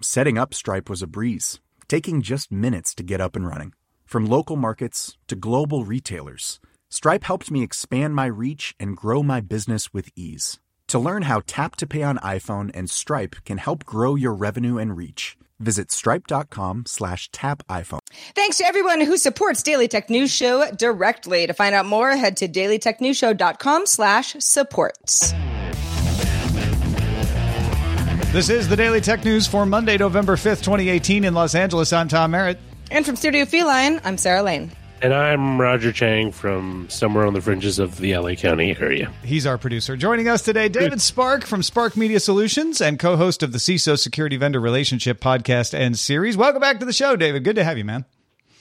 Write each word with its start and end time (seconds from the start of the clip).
Setting 0.00 0.38
up 0.38 0.54
Stripe 0.54 0.88
was 0.88 1.02
a 1.02 1.08
breeze, 1.08 1.58
taking 1.88 2.22
just 2.22 2.52
minutes 2.52 2.94
to 2.94 3.02
get 3.02 3.20
up 3.20 3.34
and 3.34 3.44
running. 3.44 3.72
From 4.06 4.26
local 4.26 4.54
markets 4.54 5.18
to 5.26 5.34
global 5.34 5.84
retailers, 5.84 6.60
Stripe 6.88 7.24
helped 7.24 7.50
me 7.50 7.64
expand 7.64 8.14
my 8.14 8.26
reach 8.26 8.76
and 8.78 8.96
grow 8.96 9.24
my 9.24 9.40
business 9.40 9.92
with 9.92 10.10
ease. 10.14 10.60
To 10.86 11.00
learn 11.00 11.22
how 11.22 11.42
Tap 11.48 11.74
to 11.76 11.86
Pay 11.86 12.04
on 12.04 12.18
iPhone 12.18 12.70
and 12.74 12.88
Stripe 12.88 13.36
can 13.44 13.58
help 13.58 13.84
grow 13.84 14.14
your 14.14 14.34
revenue 14.34 14.78
and 14.78 14.96
reach, 14.96 15.36
visit 15.58 15.90
stripe.com 15.90 16.84
slash 16.86 17.28
tap 17.32 17.66
iPhone. 17.68 17.98
Thanks 18.36 18.58
to 18.58 18.66
everyone 18.66 19.00
who 19.00 19.16
supports 19.16 19.64
Daily 19.64 19.88
Tech 19.88 20.10
News 20.10 20.32
Show 20.32 20.70
directly. 20.70 21.48
To 21.48 21.52
find 21.52 21.74
out 21.74 21.86
more, 21.86 22.16
head 22.16 22.36
to 22.36 22.46
dailytechnewsshow.com 22.46 23.86
slash 23.86 24.34
supports. 24.38 25.34
This 28.30 28.50
is 28.50 28.68
the 28.68 28.76
Daily 28.76 29.00
Tech 29.00 29.24
News 29.24 29.46
for 29.46 29.64
Monday, 29.64 29.96
November 29.96 30.36
5th, 30.36 30.62
2018 30.62 31.24
in 31.24 31.32
Los 31.32 31.54
Angeles. 31.54 31.94
I'm 31.94 32.08
Tom 32.08 32.32
Merritt. 32.32 32.58
And 32.90 33.06
from 33.06 33.16
Studio 33.16 33.46
Feline, 33.46 34.02
I'm 34.04 34.18
Sarah 34.18 34.42
Lane. 34.42 34.70
And 35.00 35.14
I'm 35.14 35.58
Roger 35.58 35.92
Chang 35.92 36.30
from 36.30 36.86
somewhere 36.90 37.26
on 37.26 37.32
the 37.32 37.40
fringes 37.40 37.78
of 37.78 37.96
the 37.96 38.14
LA 38.14 38.34
County 38.34 38.76
area. 38.78 39.10
He's 39.24 39.46
our 39.46 39.56
producer. 39.56 39.96
Joining 39.96 40.28
us 40.28 40.42
today, 40.42 40.68
David 40.68 41.00
Spark 41.00 41.46
from 41.46 41.62
Spark 41.62 41.96
Media 41.96 42.20
Solutions 42.20 42.82
and 42.82 42.98
co 42.98 43.16
host 43.16 43.42
of 43.42 43.52
the 43.52 43.58
CISO 43.58 43.98
Security 43.98 44.36
Vendor 44.36 44.60
Relationship 44.60 45.20
podcast 45.22 45.72
and 45.72 45.98
series. 45.98 46.36
Welcome 46.36 46.60
back 46.60 46.80
to 46.80 46.86
the 46.86 46.92
show, 46.92 47.16
David. 47.16 47.44
Good 47.44 47.56
to 47.56 47.64
have 47.64 47.78
you, 47.78 47.84
man. 47.86 48.04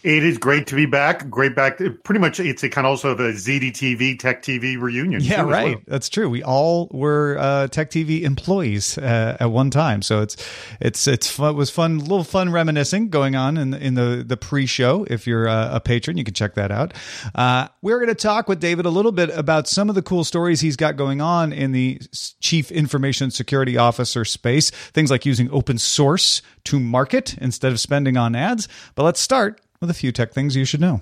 It 0.04 0.24
is 0.24 0.38
great 0.38 0.68
to 0.68 0.76
be 0.76 0.86
back. 0.86 1.30
Great 1.30 1.56
back. 1.56 1.82
Pretty 2.04 2.20
much, 2.20 2.40
it's 2.40 2.64
a 2.64 2.70
kind 2.70 2.86
of 2.86 2.92
also 2.92 3.16
the 3.16 3.32
ZDTV 3.34 4.20
Tech 4.20 4.44
TV 4.44 4.80
reunion. 4.80 5.22
Yeah, 5.22 5.42
right. 5.42 5.76
well. 5.76 5.82
That's 5.88 6.08
true. 6.08 6.30
We 6.30 6.44
all 6.44 6.88
were 6.92 7.38
uh, 7.40 7.68
Tech 7.68 7.90
TV 7.90 8.22
employees 8.22 8.98
uh, 8.98 9.38
at 9.40 9.52
one 9.52 9.70
time, 9.72 10.02
so 10.02 10.22
it's 10.22 10.38
it's 10.80 11.08
it's 11.08 11.30
fun, 11.30 11.56
it 11.56 11.58
was 11.58 11.72
fun, 11.72 11.98
little 12.00 12.24
fun 12.24 12.52
reminiscing 12.52 13.10
going 13.10 13.36
on 13.36 13.58
in 13.58 13.72
the, 13.72 13.84
in 13.84 13.94
the 13.96 14.24
the 14.26 14.38
pre-show. 14.38 15.06
If 15.10 15.26
you're 15.26 15.48
uh, 15.48 15.76
a 15.76 15.80
patron, 15.80 16.18
you 16.18 16.24
can 16.24 16.34
check 16.34 16.54
that 16.56 16.72
out. 16.72 16.94
Uh, 17.34 17.68
we're 17.82 17.98
going 17.98 18.08
to 18.08 18.16
talk 18.16 18.48
with 18.48 18.60
David 18.60 18.86
a 18.86 18.92
little 18.92 19.12
bit 19.12 19.30
about 19.36 19.68
some 19.68 19.90
of 19.90 19.96
the 19.96 20.04
cool 20.04 20.24
stories 20.24 20.62
he's 20.62 20.76
got 20.76 20.96
going 20.96 21.22
on 21.22 21.52
in 21.52 21.72
the 21.72 22.00
chief 22.40 22.72
information 22.72 23.32
security 23.32 23.78
officer 23.78 24.24
space. 24.24 24.70
Things 24.70 25.10
like 25.10 25.26
using 25.26 25.50
open 25.52 25.80
source 25.80 26.42
to 26.66 26.80
market 26.80 27.38
instead 27.40 27.72
of 27.72 27.80
spending 27.80 28.16
on 28.16 28.36
ads. 28.36 28.68
But 28.96 29.04
let's 29.04 29.20
start 29.20 29.60
with 29.80 29.90
a 29.90 29.94
few 29.94 30.12
tech 30.12 30.34
things 30.34 30.56
you 30.56 30.66
should 30.66 30.82
know. 30.82 31.02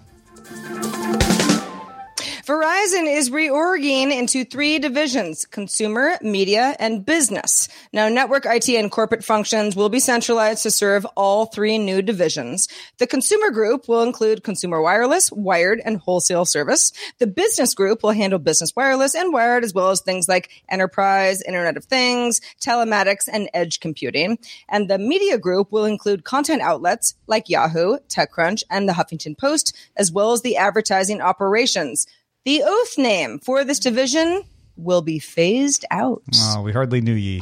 Verizon 2.45 3.11
is 3.11 3.31
reorging 3.31 4.15
into 4.15 4.45
three 4.45 4.77
divisions 4.77 5.47
consumer, 5.47 6.15
media, 6.21 6.75
and 6.77 7.03
business. 7.03 7.67
Now, 7.91 8.07
network 8.07 8.45
IT 8.45 8.69
and 8.69 8.91
corporate 8.91 9.23
functions 9.23 9.75
will 9.75 9.89
be 9.89 9.99
centralized 9.99 10.61
to 10.61 10.69
serve 10.69 11.07
all 11.15 11.47
three 11.47 11.79
new 11.79 12.03
divisions. 12.03 12.67
The 12.99 13.07
consumer 13.07 13.49
group 13.49 13.87
will 13.87 14.03
include 14.03 14.43
consumer 14.43 14.79
wireless, 14.79 15.31
wired, 15.31 15.81
and 15.83 15.97
wholesale 15.97 16.45
service. 16.45 16.93
The 17.17 17.25
business 17.25 17.73
group 17.73 18.03
will 18.03 18.11
handle 18.11 18.37
business 18.37 18.75
wireless 18.75 19.15
and 19.15 19.33
wired, 19.33 19.63
as 19.63 19.73
well 19.73 19.89
as 19.89 20.01
things 20.01 20.29
like 20.29 20.51
enterprise, 20.69 21.41
Internet 21.41 21.77
of 21.77 21.85
Things, 21.85 22.41
telematics, 22.61 23.27
and 23.27 23.49
edge 23.55 23.79
computing. 23.79 24.37
And 24.69 24.87
the 24.87 24.99
media 24.99 25.39
group 25.39 25.71
will 25.71 25.85
include 25.85 26.25
content 26.25 26.61
outlets 26.61 27.15
like 27.25 27.49
Yahoo, 27.49 27.97
TechCrunch, 28.07 28.61
and 28.69 28.87
the 28.87 28.93
Huffington 28.93 29.35
Post, 29.35 29.75
as 29.97 30.11
well 30.11 30.31
as 30.31 30.43
the 30.43 30.57
advertising 30.57 31.21
operations. 31.21 32.05
The 32.45 32.61
oath 32.63 32.97
name 32.97 33.39
for 33.39 33.63
this 33.63 33.79
division 33.79 34.43
will 34.75 35.01
be 35.01 35.17
phased 35.17 35.83
out. 35.89 36.21
Oh, 36.35 36.61
we 36.61 36.71
hardly 36.71 37.01
knew 37.01 37.13
ye. 37.13 37.41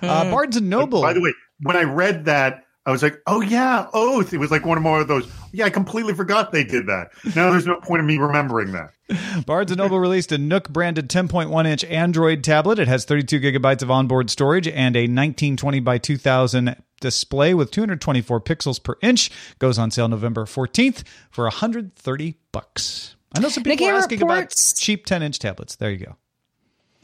Uh, 0.00 0.30
Barnes 0.30 0.56
and 0.56 0.70
Noble. 0.70 1.02
By 1.02 1.12
the 1.12 1.20
way, 1.20 1.32
when 1.60 1.76
I 1.76 1.82
read 1.82 2.26
that, 2.26 2.62
I 2.84 2.92
was 2.92 3.02
like, 3.02 3.20
oh, 3.26 3.40
yeah, 3.40 3.88
Oath. 3.92 4.32
It 4.32 4.38
was 4.38 4.52
like 4.52 4.64
one 4.64 4.76
of 4.76 4.84
more 4.84 5.00
of 5.00 5.08
those. 5.08 5.28
Yeah, 5.52 5.64
I 5.64 5.70
completely 5.70 6.14
forgot 6.14 6.52
they 6.52 6.62
did 6.62 6.86
that. 6.86 7.08
Now 7.34 7.50
there's 7.50 7.66
no 7.66 7.80
point 7.80 7.98
in 8.00 8.06
me 8.06 8.18
remembering 8.18 8.70
that. 8.72 8.90
Barnes 9.46 9.72
and 9.72 9.78
Noble 9.78 9.98
released 9.98 10.30
a 10.30 10.38
Nook 10.38 10.68
branded 10.68 11.10
10.1 11.10 11.66
inch 11.66 11.82
Android 11.82 12.44
tablet. 12.44 12.78
It 12.78 12.86
has 12.86 13.04
32 13.04 13.40
gigabytes 13.40 13.82
of 13.82 13.90
onboard 13.90 14.30
storage 14.30 14.68
and 14.68 14.94
a 14.94 15.00
1920 15.00 15.80
by 15.80 15.98
2000 15.98 16.80
display 17.00 17.52
with 17.52 17.72
224 17.72 18.40
pixels 18.40 18.80
per 18.80 18.94
inch. 19.02 19.32
Goes 19.58 19.78
on 19.78 19.90
sale 19.90 20.06
November 20.06 20.44
14th 20.44 21.02
for 21.30 21.44
130 21.46 22.36
bucks. 22.52 23.15
I 23.36 23.40
know 23.40 23.48
some 23.48 23.62
people 23.62 23.86
Nikkei 23.86 23.92
are 23.92 23.96
asking 23.96 24.20
reports- 24.20 24.72
about 24.72 24.80
cheap 24.80 25.06
10 25.06 25.22
inch 25.22 25.38
tablets. 25.38 25.76
There 25.76 25.90
you 25.90 26.06
go. 26.06 26.16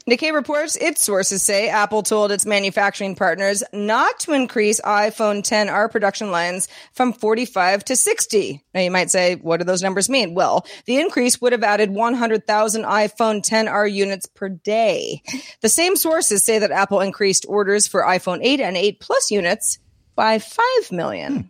Nikkei 0.09 0.33
reports 0.33 0.75
its 0.75 1.01
sources 1.01 1.41
say 1.41 1.69
Apple 1.69 2.03
told 2.03 2.29
its 2.33 2.45
manufacturing 2.45 3.15
partners 3.15 3.63
not 3.71 4.19
to 4.19 4.33
increase 4.33 4.81
iPhone 4.81 5.43
10R 5.47 5.89
production 5.89 6.29
lines 6.29 6.67
from 6.91 7.13
45 7.13 7.85
to 7.85 7.95
60. 7.95 8.61
Now 8.73 8.81
you 8.81 8.91
might 8.91 9.09
say, 9.09 9.35
what 9.35 9.61
do 9.61 9.63
those 9.63 9.81
numbers 9.81 10.09
mean? 10.09 10.33
Well, 10.33 10.67
the 10.87 10.99
increase 10.99 11.39
would 11.39 11.53
have 11.53 11.63
added 11.63 11.89
100,000 11.89 12.83
iPhone 12.83 13.47
10R 13.47 13.89
units 13.89 14.25
per 14.25 14.49
day. 14.49 15.21
The 15.61 15.69
same 15.69 15.95
sources 15.95 16.43
say 16.43 16.59
that 16.59 16.71
Apple 16.71 16.99
increased 16.99 17.45
orders 17.47 17.87
for 17.87 18.03
iPhone 18.03 18.39
8 18.41 18.59
and 18.59 18.75
8 18.75 18.99
Plus 18.99 19.31
units 19.31 19.79
by 20.15 20.37
5 20.37 20.63
million. 20.91 21.33
Hmm. 21.33 21.47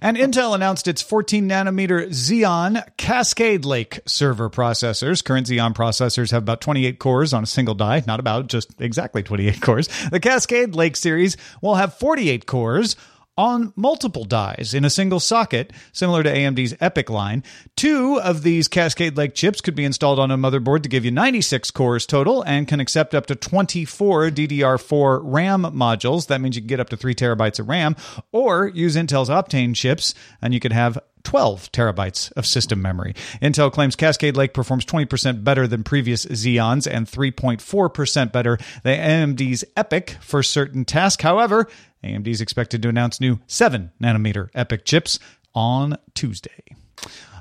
And 0.00 0.16
Intel 0.16 0.54
announced 0.54 0.88
its 0.88 1.02
14 1.02 1.48
nanometer 1.48 2.08
Xeon 2.08 2.84
Cascade 2.96 3.64
Lake 3.64 4.00
server 4.06 4.50
processors. 4.50 5.24
Current 5.24 5.46
Xeon 5.46 5.74
processors 5.74 6.30
have 6.30 6.42
about 6.42 6.60
28 6.60 6.98
cores 6.98 7.32
on 7.32 7.42
a 7.42 7.46
single 7.46 7.74
die, 7.74 8.02
not 8.06 8.20
about, 8.20 8.48
just 8.48 8.70
exactly 8.80 9.22
28 9.22 9.60
cores. 9.60 9.88
The 10.10 10.20
Cascade 10.20 10.74
Lake 10.74 10.96
series 10.96 11.36
will 11.62 11.76
have 11.76 11.94
48 11.94 12.46
cores 12.46 12.96
on 13.36 13.72
multiple 13.76 14.24
dies 14.24 14.74
in 14.74 14.84
a 14.84 14.90
single 14.90 15.20
socket, 15.20 15.72
similar 15.92 16.22
to 16.22 16.32
AMD's 16.32 16.74
EPYC 16.74 17.10
line. 17.10 17.42
Two 17.76 18.20
of 18.20 18.42
these 18.42 18.68
Cascade 18.68 19.16
Lake 19.16 19.34
chips 19.34 19.60
could 19.60 19.74
be 19.74 19.84
installed 19.84 20.18
on 20.18 20.30
a 20.30 20.38
motherboard 20.38 20.82
to 20.82 20.88
give 20.88 21.04
you 21.04 21.10
96 21.10 21.70
cores 21.72 22.06
total 22.06 22.42
and 22.42 22.68
can 22.68 22.80
accept 22.80 23.14
up 23.14 23.26
to 23.26 23.34
24 23.34 24.30
DDR4 24.30 25.20
RAM 25.22 25.62
modules. 25.62 26.28
That 26.28 26.40
means 26.40 26.56
you 26.56 26.62
can 26.62 26.68
get 26.68 26.80
up 26.80 26.90
to 26.90 26.96
3 26.96 27.14
terabytes 27.14 27.58
of 27.58 27.68
RAM, 27.68 27.96
or 28.32 28.68
use 28.68 28.96
Intel's 28.96 29.28
Optane 29.28 29.74
chips 29.74 30.14
and 30.40 30.54
you 30.54 30.60
could 30.60 30.72
have 30.72 30.98
12 31.24 31.72
terabytes 31.72 32.30
of 32.32 32.46
system 32.46 32.80
memory. 32.80 33.14
Intel 33.42 33.72
claims 33.72 33.96
Cascade 33.96 34.36
Lake 34.36 34.54
performs 34.54 34.84
20% 34.84 35.42
better 35.42 35.66
than 35.66 35.82
previous 35.82 36.24
Xeons 36.26 36.86
and 36.90 37.06
3.4% 37.06 38.32
better 38.32 38.58
than 38.82 39.36
AMD's 39.36 39.64
EPYC 39.76 40.22
for 40.22 40.42
certain 40.42 40.84
tasks. 40.84 41.22
However, 41.22 41.66
AMD 42.04 42.28
is 42.28 42.40
expected 42.40 42.82
to 42.82 42.88
announce 42.88 43.20
new 43.20 43.40
7 43.46 43.90
nanometer 44.00 44.50
EPYC 44.52 44.84
chips 44.84 45.18
on 45.54 45.96
Tuesday. 46.14 46.64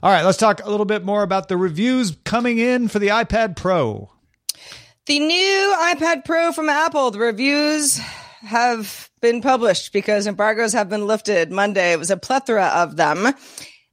All 0.01 0.12
right, 0.12 0.25
let's 0.25 0.38
talk 0.38 0.63
a 0.65 0.69
little 0.69 0.86
bit 0.86 1.06
more 1.06 1.24
about 1.24 1.47
the 1.47 1.57
reviews 1.57 2.18
coming 2.25 2.57
in 2.57 2.88
for 2.88 3.00
the 3.00 3.09
iPad 3.09 3.56
Pro. 3.56 4.09
The 5.06 5.19
new 5.19 5.75
iPad 5.79 6.25
Pro 6.25 6.51
from 6.51 6.69
Apple, 6.69 7.12
the 7.12 7.19
reviews 7.19 8.00
have 8.41 9.09
been 9.21 9.41
published 9.41 9.94
because 9.94 10.27
embargoes 10.27 10.74
have 10.74 10.89
been 10.89 11.07
lifted 11.07 11.51
Monday. 11.51 11.94
It 11.94 12.00
was 12.00 12.12
a 12.12 12.18
plethora 12.18 12.65
of 12.68 12.97
them. 12.97 13.27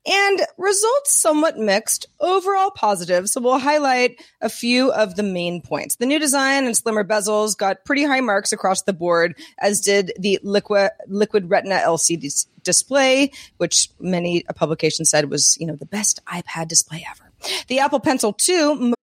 And 0.07 0.41
results 0.57 1.13
somewhat 1.15 1.59
mixed, 1.59 2.07
overall 2.21 2.71
positive. 2.71 3.29
So 3.29 3.41
we'll 3.41 3.59
highlight 3.59 4.21
a 4.41 4.49
few 4.49 4.93
of 4.93 5.17
the 5.17 5.23
main 5.23 5.61
points. 5.61 5.97
The 5.97 6.07
new 6.07 6.19
design 6.19 6.65
and 6.65 6.77
slimmer 6.77 7.05
bezels 7.05 7.57
got 7.57 7.85
pretty 7.85 8.05
high 8.05 8.21
marks 8.21 8.53
across 8.53 8.83
the 8.83 8.93
board, 8.93 9.37
as 9.59 9.81
did 9.81 10.13
the 10.19 10.39
liquid 10.43 10.91
liquid 11.07 11.51
retina 11.51 11.77
LCD 11.77 12.47
display, 12.63 13.31
which 13.59 13.91
many 13.99 14.45
publications 14.55 15.11
said 15.11 15.31
was, 15.31 15.57
you 15.61 15.67
know, 15.67 15.77
the 15.77 15.87
best 15.87 16.25
iPad 16.27 16.69
display 16.69 17.07
ever. 17.09 17.31
The 17.69 17.79
Apple 17.79 18.01
Pencil 18.01 18.33
2 18.33 18.95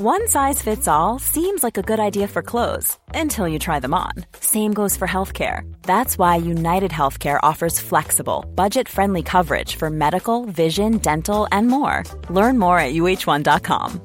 one 0.00 0.28
size 0.28 0.60
fits 0.60 0.86
all 0.86 1.18
seems 1.18 1.62
like 1.62 1.78
a 1.78 1.82
good 1.82 1.98
idea 1.98 2.28
for 2.28 2.42
clothes 2.42 2.98
until 3.14 3.48
you 3.48 3.58
try 3.58 3.80
them 3.80 3.94
on. 3.94 4.12
Same 4.40 4.74
goes 4.74 4.94
for 4.96 5.08
healthcare. 5.08 5.62
That's 5.82 6.18
why 6.18 6.36
United 6.36 6.90
Healthcare 6.90 7.40
offers 7.42 7.80
flexible, 7.80 8.44
budget 8.54 8.88
friendly 8.88 9.22
coverage 9.22 9.76
for 9.76 9.88
medical, 9.88 10.44
vision, 10.44 10.98
dental, 10.98 11.48
and 11.50 11.68
more. 11.68 12.04
Learn 12.28 12.58
more 12.58 12.78
at 12.78 12.92
uh1.com. 12.92 14.00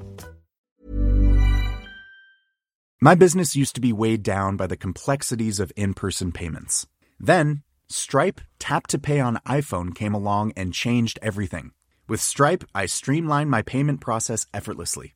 My 3.01 3.15
business 3.15 3.55
used 3.55 3.75
to 3.75 3.81
be 3.81 3.91
weighed 3.91 4.23
down 4.23 4.57
by 4.57 4.67
the 4.67 4.77
complexities 4.77 5.59
of 5.59 5.73
in 5.75 5.93
person 5.93 6.31
payments. 6.31 6.88
Then, 7.19 7.63
Stripe 7.89 8.39
Tap 8.59 8.88
to 8.88 8.99
Pay 8.99 9.19
on 9.19 9.39
iPhone 9.45 9.93
came 9.93 10.13
along 10.13 10.53
and 10.55 10.73
changed 10.73 11.19
everything. 11.21 11.71
With 12.07 12.21
Stripe, 12.21 12.63
I 12.73 12.85
streamlined 12.85 13.49
my 13.49 13.63
payment 13.63 14.01
process 14.01 14.45
effortlessly. 14.53 15.15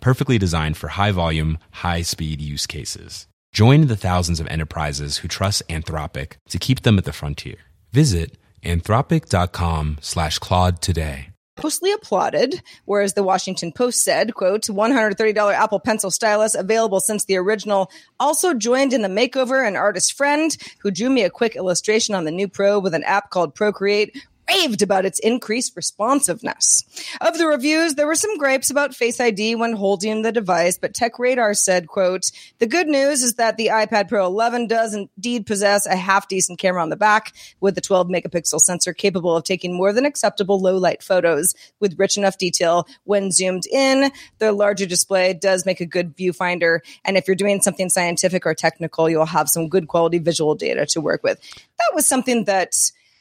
perfectly 0.00 0.38
designed 0.38 0.76
for 0.76 0.88
high 0.88 1.12
volume, 1.12 1.58
high 1.70 2.02
speed 2.02 2.40
use 2.40 2.66
cases. 2.66 3.26
Join 3.52 3.88
the 3.88 3.96
thousands 3.96 4.40
of 4.40 4.46
enterprises 4.46 5.18
who 5.18 5.28
trust 5.28 5.62
Anthropic 5.68 6.34
to 6.50 6.58
keep 6.58 6.82
them 6.82 6.98
at 6.98 7.04
the 7.04 7.12
frontier. 7.12 7.56
Visit 7.92 8.38
anthropic.com 8.62 9.98
slash 10.00 10.38
Claude 10.38 10.80
today. 10.80 11.30
Mostly 11.62 11.92
applauded, 11.92 12.62
whereas 12.86 13.12
the 13.14 13.22
Washington 13.22 13.72
Post 13.72 14.02
said, 14.02 14.34
quote, 14.34 14.62
$130 14.62 15.52
Apple 15.52 15.80
Pencil 15.80 16.10
stylus 16.10 16.54
available 16.54 17.00
since 17.00 17.26
the 17.26 17.36
original. 17.36 17.90
Also 18.18 18.54
joined 18.54 18.94
in 18.94 19.02
the 19.02 19.08
makeover 19.08 19.66
an 19.66 19.76
artist 19.76 20.14
friend 20.14 20.56
who 20.78 20.90
drew 20.90 21.10
me 21.10 21.22
a 21.22 21.28
quick 21.28 21.56
illustration 21.56 22.14
on 22.14 22.24
the 22.24 22.30
new 22.30 22.48
Pro 22.48 22.78
with 22.78 22.94
an 22.94 23.04
app 23.04 23.30
called 23.30 23.54
Procreate, 23.54 24.16
raved 24.50 24.82
about 24.82 25.04
its 25.04 25.18
increased 25.20 25.76
responsiveness. 25.76 26.84
Of 27.20 27.38
the 27.38 27.46
reviews, 27.46 27.94
there 27.94 28.06
were 28.06 28.14
some 28.14 28.36
gripes 28.38 28.70
about 28.70 28.94
Face 28.94 29.20
ID 29.20 29.54
when 29.54 29.74
holding 29.74 30.22
the 30.22 30.32
device, 30.32 30.78
but 30.78 30.94
Tech 30.94 31.18
Radar 31.18 31.54
said, 31.54 31.86
quote, 31.86 32.30
the 32.58 32.66
good 32.66 32.88
news 32.88 33.22
is 33.22 33.34
that 33.34 33.56
the 33.56 33.68
iPad 33.68 34.08
Pro 34.08 34.26
11 34.26 34.66
does 34.66 34.94
indeed 34.94 35.46
possess 35.46 35.86
a 35.86 35.96
half 35.96 36.28
decent 36.28 36.58
camera 36.58 36.82
on 36.82 36.90
the 36.90 36.96
back 36.96 37.32
with 37.60 37.76
a 37.78 37.80
12 37.80 38.08
megapixel 38.08 38.60
sensor 38.60 38.92
capable 38.92 39.36
of 39.36 39.44
taking 39.44 39.74
more 39.74 39.92
than 39.92 40.04
acceptable 40.04 40.60
low 40.60 40.76
light 40.76 41.02
photos 41.02 41.54
with 41.78 41.98
rich 41.98 42.16
enough 42.16 42.38
detail 42.38 42.86
when 43.04 43.30
zoomed 43.30 43.66
in. 43.66 44.10
The 44.38 44.52
larger 44.52 44.86
display 44.86 45.34
does 45.34 45.66
make 45.66 45.80
a 45.80 45.86
good 45.86 46.16
viewfinder. 46.16 46.80
And 47.04 47.16
if 47.16 47.26
you're 47.26 47.36
doing 47.36 47.60
something 47.60 47.88
scientific 47.88 48.46
or 48.46 48.54
technical, 48.54 49.08
you'll 49.08 49.26
have 49.26 49.48
some 49.48 49.68
good 49.68 49.88
quality 49.88 50.18
visual 50.18 50.54
data 50.54 50.86
to 50.86 51.00
work 51.00 51.22
with. 51.22 51.40
That 51.78 51.94
was 51.94 52.06
something 52.06 52.44
that 52.44 52.74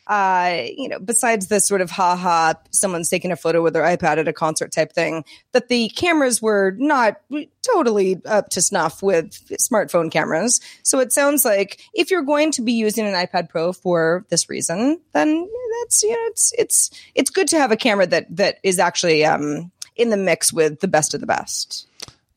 uh, 0.10 0.64
you 0.76 0.90
know, 0.90 0.98
besides 0.98 1.48
this 1.48 1.68
sort 1.68 1.82
of 1.82 1.92
ha 1.92 2.16
ha, 2.16 2.56
someone's 2.72 3.10
taking 3.10 3.32
a 3.32 3.36
photo 3.36 3.62
with 3.62 3.74
their 3.74 3.84
iPad 3.84 4.18
at 4.18 4.28
a 4.28 4.34
concert 4.34 4.72
type 4.72 4.92
thing, 4.92 5.24
that 5.52 5.70
the 5.70 5.88
cameras 5.90 6.42
were 6.42 6.72
not 6.80 7.22
totally 7.62 8.20
up 8.26 8.50
to 8.50 8.62
snuff 8.62 9.04
with 9.04 9.32
smartphone 9.60 10.12
cameras. 10.12 10.62
So 10.82 10.98
it 10.98 11.14
sounds 11.14 11.46
like 11.46 11.80
if 11.94 12.10
you're 12.10 12.24
going 12.24 12.52
to 12.54 12.64
be 12.64 12.74
using 12.74 13.06
an 13.06 13.14
iPad 13.14 13.50
Pro 13.50 13.72
for 13.72 14.26
this 14.30 14.50
reason, 14.50 15.00
then 15.14 15.48
that's 15.82 16.02
you 16.02 16.10
know, 16.10 16.28
it's 16.32 16.54
it's 16.58 16.90
it's 17.14 17.30
good 17.30 17.48
to 17.50 17.60
have 17.60 17.72
a 17.72 17.78
camera 17.78 18.08
that 18.08 18.36
that 18.36 18.58
is 18.64 18.80
actually 18.80 19.24
um, 19.24 19.72
in 19.96 20.10
the 20.10 20.18
mix 20.18 20.52
with 20.52 20.80
the 20.80 20.88
best 20.88 21.14
of 21.14 21.22
the 21.22 21.28
best. 21.28 21.88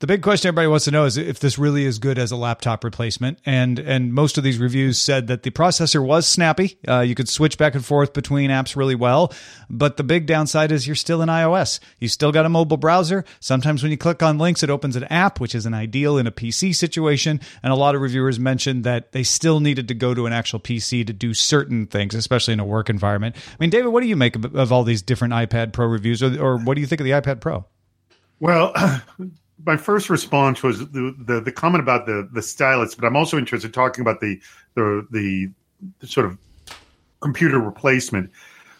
The 0.02 0.08
big 0.08 0.20
question 0.20 0.48
everybody 0.48 0.66
wants 0.66 0.86
to 0.86 0.90
know 0.90 1.04
is 1.04 1.16
if 1.16 1.38
this 1.38 1.60
really 1.60 1.84
is 1.84 2.00
good 2.00 2.18
as 2.18 2.32
a 2.32 2.36
laptop 2.36 2.82
replacement, 2.82 3.38
and 3.46 3.78
and 3.78 4.12
most 4.12 4.36
of 4.36 4.42
these 4.42 4.58
reviews 4.58 4.98
said 4.98 5.28
that 5.28 5.44
the 5.44 5.52
processor 5.52 6.04
was 6.04 6.26
snappy. 6.26 6.76
Uh, 6.88 7.02
you 7.02 7.14
could 7.14 7.28
switch 7.28 7.56
back 7.56 7.76
and 7.76 7.84
forth 7.84 8.12
between 8.12 8.50
apps 8.50 8.74
really 8.74 8.96
well, 8.96 9.32
but 9.70 9.98
the 9.98 10.02
big 10.02 10.26
downside 10.26 10.72
is 10.72 10.88
you're 10.88 10.96
still 10.96 11.22
in 11.22 11.28
iOS. 11.28 11.78
You 12.00 12.08
still 12.08 12.32
got 12.32 12.44
a 12.44 12.48
mobile 12.48 12.78
browser. 12.78 13.24
Sometimes 13.38 13.80
when 13.80 13.92
you 13.92 13.96
click 13.96 14.24
on 14.24 14.38
links, 14.38 14.64
it 14.64 14.70
opens 14.70 14.96
an 14.96 15.04
app, 15.04 15.38
which 15.38 15.54
is 15.54 15.66
an 15.66 15.72
ideal 15.72 16.18
in 16.18 16.26
a 16.26 16.32
PC 16.32 16.74
situation. 16.74 17.40
And 17.62 17.72
a 17.72 17.76
lot 17.76 17.94
of 17.94 18.00
reviewers 18.00 18.40
mentioned 18.40 18.82
that 18.82 19.12
they 19.12 19.22
still 19.22 19.60
needed 19.60 19.86
to 19.86 19.94
go 19.94 20.14
to 20.14 20.26
an 20.26 20.32
actual 20.32 20.58
PC 20.58 21.06
to 21.06 21.12
do 21.12 21.32
certain 21.32 21.86
things, 21.86 22.16
especially 22.16 22.54
in 22.54 22.58
a 22.58 22.64
work 22.64 22.90
environment. 22.90 23.36
I 23.36 23.56
mean, 23.60 23.70
David, 23.70 23.90
what 23.90 24.00
do 24.00 24.08
you 24.08 24.16
make 24.16 24.34
of, 24.34 24.52
of 24.56 24.72
all 24.72 24.82
these 24.82 25.00
different 25.00 25.32
iPad 25.32 25.72
Pro 25.72 25.86
reviews, 25.86 26.24
or, 26.24 26.42
or 26.42 26.56
what 26.56 26.74
do 26.74 26.80
you 26.80 26.88
think 26.88 27.00
of 27.00 27.04
the 27.04 27.12
iPad 27.12 27.40
Pro? 27.40 27.66
Well, 28.40 28.74
my 29.64 29.76
first 29.76 30.10
response 30.10 30.62
was 30.62 30.80
the, 30.90 31.14
the, 31.18 31.40
the 31.40 31.52
comment 31.52 31.82
about 31.82 32.06
the 32.06 32.28
the 32.32 32.42
stylus, 32.42 32.94
but 32.94 33.06
I'm 33.06 33.16
also 33.16 33.38
interested 33.38 33.68
in 33.68 33.72
talking 33.72 34.02
about 34.02 34.20
the 34.20 34.40
the 34.74 35.06
the, 35.10 35.50
the 36.00 36.06
sort 36.06 36.26
of 36.26 36.38
computer 37.20 37.58
replacement. 37.58 38.30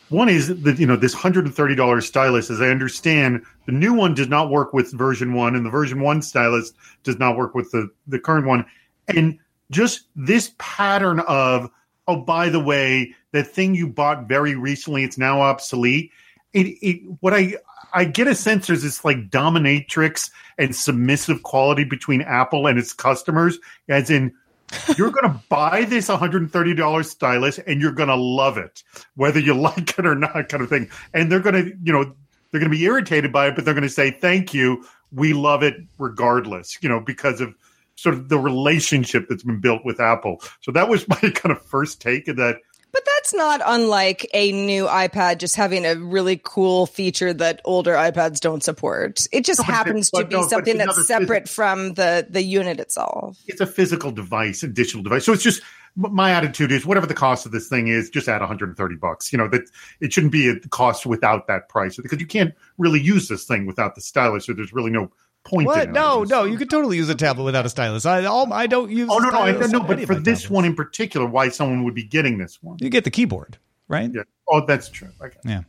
One 0.08 0.28
is 0.28 0.48
that 0.48 0.78
you 0.78 0.86
know 0.86 0.96
this 0.96 1.14
hundred 1.14 1.46
and 1.46 1.54
thirty 1.54 1.74
dollars 1.74 2.06
stylus, 2.06 2.50
as 2.50 2.60
I 2.60 2.68
understand, 2.68 3.42
the 3.66 3.72
new 3.72 3.94
one 3.94 4.14
does 4.14 4.28
not 4.28 4.50
work 4.50 4.72
with 4.72 4.92
version 4.92 5.32
one, 5.34 5.54
and 5.54 5.64
the 5.64 5.70
version 5.70 6.00
one 6.00 6.20
stylus 6.20 6.72
does 7.02 7.18
not 7.18 7.36
work 7.36 7.54
with 7.54 7.70
the 7.70 7.88
the 8.06 8.18
current 8.18 8.46
one. 8.46 8.66
And 9.08 9.38
just 9.70 10.06
this 10.14 10.52
pattern 10.58 11.20
of 11.20 11.70
oh, 12.08 12.16
by 12.16 12.48
the 12.48 12.60
way, 12.60 13.14
that 13.32 13.46
thing 13.46 13.74
you 13.74 13.88
bought 13.88 14.28
very 14.28 14.54
recently, 14.54 15.04
it's 15.04 15.18
now 15.18 15.40
obsolete. 15.40 16.10
It, 16.52 16.66
it 16.82 17.02
what 17.20 17.32
I 17.34 17.56
I 17.92 18.04
get 18.04 18.26
a 18.26 18.34
sense 18.34 18.66
there's 18.66 18.82
this 18.82 19.04
like 19.04 19.30
dominatrix 19.30 20.30
and 20.58 20.74
submissive 20.74 21.42
quality 21.42 21.84
between 21.84 22.22
Apple 22.22 22.66
and 22.66 22.78
its 22.78 22.92
customers, 22.92 23.58
as 23.88 24.10
in 24.10 24.32
you're 24.96 25.10
going 25.10 25.30
to 25.30 25.40
buy 25.48 25.84
this 25.84 26.08
$130 26.08 27.04
stylus 27.04 27.58
and 27.58 27.80
you're 27.80 27.92
going 27.92 28.08
to 28.08 28.16
love 28.16 28.56
it, 28.58 28.82
whether 29.16 29.38
you 29.38 29.54
like 29.60 29.98
it 29.98 30.06
or 30.06 30.14
not, 30.14 30.48
kind 30.48 30.62
of 30.62 30.68
thing. 30.68 30.90
And 31.12 31.30
they're 31.30 31.40
going 31.40 31.54
to, 31.54 31.76
you 31.82 31.92
know, 31.92 32.04
they're 32.50 32.60
going 32.60 32.70
to 32.70 32.76
be 32.76 32.84
irritated 32.84 33.32
by 33.32 33.48
it, 33.48 33.54
but 33.54 33.64
they're 33.64 33.74
going 33.74 33.82
to 33.82 33.90
say, 33.90 34.10
thank 34.10 34.52
you. 34.54 34.84
We 35.10 35.32
love 35.32 35.62
it 35.62 35.76
regardless, 35.98 36.78
you 36.80 36.88
know, 36.88 37.00
because 37.00 37.40
of 37.40 37.54
sort 37.96 38.14
of 38.14 38.28
the 38.28 38.38
relationship 38.38 39.26
that's 39.28 39.42
been 39.42 39.60
built 39.60 39.84
with 39.84 40.00
Apple. 40.00 40.40
So 40.60 40.72
that 40.72 40.88
was 40.88 41.06
my 41.08 41.16
kind 41.16 41.52
of 41.52 41.62
first 41.62 42.00
take 42.00 42.28
of 42.28 42.36
that 42.36 42.56
but 42.92 43.02
that's 43.04 43.34
not 43.34 43.60
unlike 43.64 44.28
a 44.34 44.52
new 44.52 44.86
iPad 44.86 45.38
just 45.38 45.56
having 45.56 45.86
a 45.86 45.96
really 45.96 46.40
cool 46.42 46.86
feature 46.86 47.32
that 47.32 47.60
older 47.64 47.94
iPads 47.94 48.38
don't 48.38 48.62
support. 48.62 49.26
It 49.32 49.44
just 49.44 49.60
no, 49.60 49.64
happens 49.64 50.10
to 50.10 50.24
be 50.24 50.34
no, 50.34 50.46
something 50.46 50.76
that's 50.76 51.06
separate 51.06 51.44
phys- 51.44 51.54
from 51.54 51.94
the 51.94 52.26
the 52.28 52.42
unit 52.42 52.78
itself. 52.80 53.38
It's 53.46 53.60
a 53.60 53.66
physical 53.66 54.10
device, 54.10 54.62
a 54.62 54.68
digital 54.68 55.02
device. 55.02 55.24
So 55.24 55.32
it's 55.32 55.42
just 55.42 55.62
my 55.96 56.32
attitude 56.32 56.72
is 56.72 56.86
whatever 56.86 57.06
the 57.06 57.14
cost 57.14 57.46
of 57.46 57.52
this 57.52 57.68
thing 57.68 57.88
is, 57.88 58.10
just 58.10 58.28
add 58.28 58.40
130 58.40 58.96
bucks. 58.96 59.32
You 59.32 59.38
know 59.38 59.48
that 59.48 59.62
it 60.00 60.12
shouldn't 60.12 60.32
be 60.32 60.48
a 60.48 60.58
cost 60.68 61.06
without 61.06 61.46
that 61.46 61.68
price 61.68 61.96
because 61.96 62.20
you 62.20 62.26
can't 62.26 62.54
really 62.78 63.00
use 63.00 63.28
this 63.28 63.44
thing 63.44 63.66
without 63.66 63.94
the 63.94 64.00
stylus. 64.00 64.46
So 64.46 64.52
there's 64.52 64.72
really 64.72 64.90
no 64.90 65.10
point. 65.44 65.66
What? 65.66 65.90
No, 65.90 66.24
no, 66.24 66.44
you 66.44 66.56
could 66.56 66.70
totally 66.70 66.96
use 66.96 67.08
a 67.08 67.14
tablet 67.14 67.44
without 67.44 67.66
a 67.66 67.68
stylus. 67.68 68.06
I 68.06 68.24
all, 68.24 68.52
I 68.52 68.66
don't 68.66 68.90
use. 68.90 69.08
Oh 69.10 69.18
no, 69.18 69.30
no, 69.30 69.40
I, 69.40 69.52
no. 69.52 69.80
But 69.80 70.00
for 70.06 70.14
this 70.14 70.42
tablets. 70.42 70.50
one 70.50 70.64
in 70.64 70.74
particular, 70.74 71.26
why 71.26 71.48
someone 71.48 71.84
would 71.84 71.94
be 71.94 72.04
getting 72.04 72.38
this 72.38 72.62
one? 72.62 72.78
You 72.80 72.90
get 72.90 73.04
the 73.04 73.10
keyboard, 73.10 73.58
right? 73.88 74.10
Yeah. 74.12 74.22
Oh, 74.48 74.64
that's 74.64 74.88
true. 74.88 75.10
Okay. 75.20 75.38
Yeah. 75.44 75.62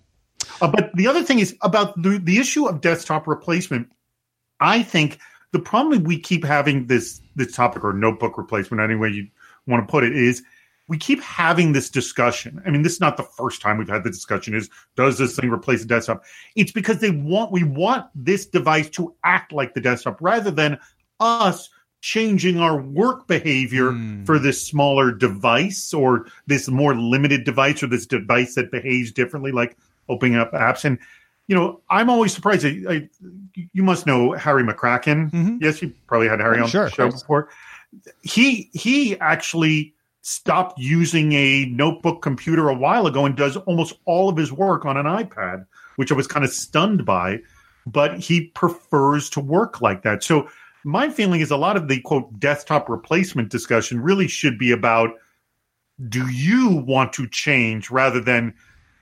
Uh, 0.62 0.68
but 0.68 0.92
the 0.96 1.08
other 1.08 1.24
thing 1.24 1.40
is 1.40 1.56
about 1.62 2.02
the, 2.02 2.20
the 2.20 2.38
issue 2.38 2.68
of 2.68 2.82
desktop 2.82 3.28
replacement. 3.28 3.90
I 4.60 4.84
think 4.84 5.20
the 5.52 5.60
problem 5.60 6.04
we 6.04 6.20
keep 6.20 6.44
having 6.44 6.88
this 6.88 7.22
this 7.36 7.56
topic 7.56 7.84
or 7.84 7.94
notebook 7.94 8.38
replacement, 8.38 8.82
anyway 8.82 9.12
you 9.12 9.28
want 9.68 9.88
to 9.88 9.92
put 9.92 10.04
it, 10.04 10.16
is 10.16 10.44
we 10.94 11.00
keep 11.00 11.20
having 11.24 11.74
this 11.74 11.90
discussion. 11.90 12.62
I 12.68 12.70
mean, 12.70 12.84
this 12.84 12.94
is 12.94 13.00
not 13.00 13.18
the 13.18 13.24
first 13.24 13.64
time 13.64 13.80
we've 13.80 13.90
had 13.90 14.04
the 14.04 14.12
discussion. 14.12 14.54
Is 14.54 14.70
does 14.96 15.18
this 15.18 15.36
thing 15.36 15.50
replace 15.50 15.82
the 15.82 15.88
desktop? 15.88 16.24
It's 16.56 16.72
because 16.72 17.00
they 17.00 17.10
want 17.10 17.52
we 17.52 17.64
want 17.64 18.06
this 18.14 18.46
device 18.46 18.92
to 18.92 19.12
act 19.24 19.52
like 19.52 19.74
the 19.74 19.82
desktop 19.82 20.22
rather 20.22 20.52
than 20.52 20.78
us 21.20 21.72
changing 22.02 22.60
our 22.60 22.80
work 22.80 23.26
behavior 23.28 23.90
Hmm. 23.92 24.24
for 24.24 24.38
this 24.38 24.62
smaller 24.62 25.12
device 25.12 25.96
or 25.96 26.28
this 26.46 26.68
more 26.70 26.94
limited 26.96 27.44
device 27.44 27.82
or 27.82 27.88
this 27.88 28.06
device 28.06 28.54
that 28.54 28.70
behaves 28.70 29.12
differently, 29.12 29.52
like 29.52 29.76
opening 30.10 30.36
up 30.36 30.52
apps. 30.52 30.86
And 30.86 31.00
you 31.48 31.56
know, 31.56 31.82
I'm 31.90 32.08
always 32.12 32.36
surprised. 32.36 32.66
I, 32.68 32.76
I, 32.88 33.10
you 33.74 33.82
must 33.82 34.06
know 34.06 34.34
Harry 34.34 34.64
McCracken. 34.64 35.32
Mhm. 35.32 35.58
Yes, 35.60 35.82
you 35.82 35.92
probably 36.06 36.28
had 36.30 36.40
Harry 36.40 36.60
on 36.60 36.68
Sure, 36.70 36.86
the 36.86 36.92
show 36.92 37.10
before. 37.10 37.50
He 38.22 38.70
he 38.74 39.20
actually 39.20 39.93
stopped 40.24 40.80
using 40.80 41.34
a 41.34 41.66
notebook 41.66 42.22
computer 42.22 42.70
a 42.70 42.74
while 42.74 43.06
ago 43.08 43.26
and 43.26 43.36
does 43.36 43.58
almost 43.58 43.94
all 44.06 44.30
of 44.30 44.38
his 44.38 44.52
work 44.52 44.86
on 44.86 44.98
an 44.98 45.06
iPad, 45.06 45.66
which 45.98 46.12
I 46.12 46.16
was 46.16 46.28
kind 46.28 46.46
of 46.46 46.52
stunned 46.52 47.06
by. 47.06 47.40
But 47.86 48.20
he 48.20 48.48
prefers 48.48 49.30
to 49.32 49.42
work 49.42 49.82
like 49.82 50.04
that. 50.04 50.24
So 50.24 50.48
my 50.86 51.10
feeling 51.10 51.42
is 51.42 51.52
a 51.52 51.58
lot 51.58 51.76
of 51.76 51.90
the 51.90 52.00
quote 52.00 52.40
desktop 52.40 52.88
replacement 52.88 53.50
discussion 53.50 54.02
really 54.02 54.30
should 54.30 54.58
be 54.58 54.72
about 54.72 55.12
do 56.10 56.28
you 56.30 56.70
want 56.88 57.14
to 57.14 57.28
change 57.28 57.92
rather 57.92 58.22
than 58.22 58.54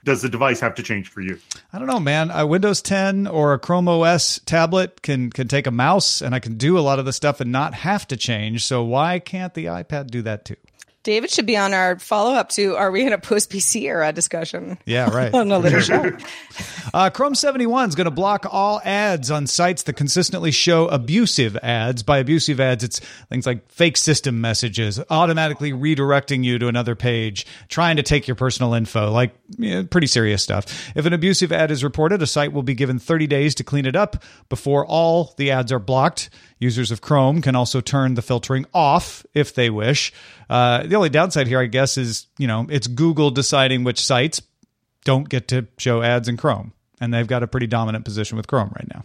does 0.03 0.23
the 0.23 0.29
device 0.29 0.59
have 0.59 0.73
to 0.75 0.83
change 0.83 1.09
for 1.09 1.21
you? 1.21 1.39
I 1.71 1.77
don't 1.77 1.87
know, 1.87 1.99
man. 1.99 2.31
A 2.31 2.47
Windows 2.47 2.81
10 2.81 3.27
or 3.27 3.53
a 3.53 3.59
Chrome 3.59 3.87
OS 3.87 4.39
tablet 4.45 5.03
can 5.03 5.29
can 5.29 5.47
take 5.47 5.67
a 5.67 5.71
mouse, 5.71 6.21
and 6.21 6.33
I 6.33 6.39
can 6.39 6.57
do 6.57 6.79
a 6.79 6.81
lot 6.81 6.97
of 6.97 7.05
the 7.05 7.13
stuff 7.13 7.39
and 7.39 7.51
not 7.51 7.75
have 7.75 8.07
to 8.07 8.17
change. 8.17 8.65
So 8.65 8.83
why 8.83 9.19
can't 9.19 9.53
the 9.53 9.65
iPad 9.65 10.07
do 10.07 10.23
that 10.23 10.45
too? 10.45 10.55
David 11.03 11.31
should 11.31 11.47
be 11.47 11.57
on 11.57 11.73
our 11.73 11.97
follow 11.97 12.33
up 12.33 12.49
to 12.49 12.75
Are 12.75 12.91
we 12.91 13.05
in 13.05 13.11
a 13.11 13.17
post 13.17 13.49
PC 13.49 13.83
era 13.83 14.13
discussion? 14.13 14.77
Yeah, 14.85 15.09
right. 15.09 15.33
on 15.33 15.51
a 15.51 15.57
later 15.57 15.81
show. 15.81 16.15
Uh, 16.93 17.09
Chrome 17.09 17.33
71 17.33 17.89
is 17.89 17.95
going 17.95 18.05
to 18.05 18.11
block 18.11 18.45
all 18.49 18.79
ads 18.83 19.31
on 19.31 19.47
sites 19.47 19.83
that 19.83 19.93
consistently 19.93 20.51
show 20.51 20.87
abusive 20.87 21.57
ads. 21.57 22.03
By 22.03 22.19
abusive 22.19 22.59
ads, 22.59 22.83
it's 22.83 22.99
things 23.29 23.47
like 23.47 23.67
fake 23.71 23.97
system 23.97 24.41
messages, 24.41 24.99
automatically 25.09 25.71
redirecting 25.71 26.43
you 26.43 26.59
to 26.59 26.67
another 26.67 26.95
page, 26.95 27.47
trying 27.67 27.95
to 27.95 28.03
take 28.03 28.27
your 28.27 28.35
personal 28.35 28.75
info, 28.75 29.09
like 29.11 29.33
yeah, 29.57 29.83
pretty 29.89 30.07
serious 30.07 30.43
stuff. 30.43 30.91
If 30.95 31.07
an 31.07 31.13
abusive 31.13 31.51
ad 31.51 31.71
is 31.71 31.83
reported, 31.83 32.21
a 32.21 32.27
site 32.27 32.53
will 32.53 32.63
be 32.63 32.75
given 32.75 32.99
30 32.99 33.25
days 33.25 33.55
to 33.55 33.63
clean 33.63 33.87
it 33.87 33.95
up 33.95 34.23
before 34.49 34.85
all 34.85 35.33
the 35.37 35.49
ads 35.49 35.71
are 35.71 35.79
blocked. 35.79 36.29
Users 36.61 36.91
of 36.91 37.01
Chrome 37.01 37.41
can 37.41 37.55
also 37.55 37.81
turn 37.81 38.13
the 38.13 38.21
filtering 38.21 38.67
off 38.71 39.25
if 39.33 39.55
they 39.55 39.71
wish. 39.71 40.13
Uh, 40.47 40.85
the 40.85 40.95
only 40.95 41.09
downside 41.09 41.47
here, 41.47 41.59
I 41.59 41.65
guess, 41.65 41.97
is 41.97 42.27
you 42.37 42.45
know 42.45 42.67
it's 42.69 42.85
Google 42.85 43.31
deciding 43.31 43.83
which 43.83 43.99
sites 43.99 44.43
don't 45.03 45.27
get 45.27 45.47
to 45.47 45.65
show 45.79 46.03
ads 46.03 46.27
in 46.27 46.37
Chrome. 46.37 46.73
And 47.01 47.11
they've 47.11 47.25
got 47.25 47.41
a 47.41 47.47
pretty 47.47 47.65
dominant 47.65 48.05
position 48.05 48.37
with 48.37 48.45
Chrome 48.45 48.71
right 48.75 48.87
now. 48.93 49.03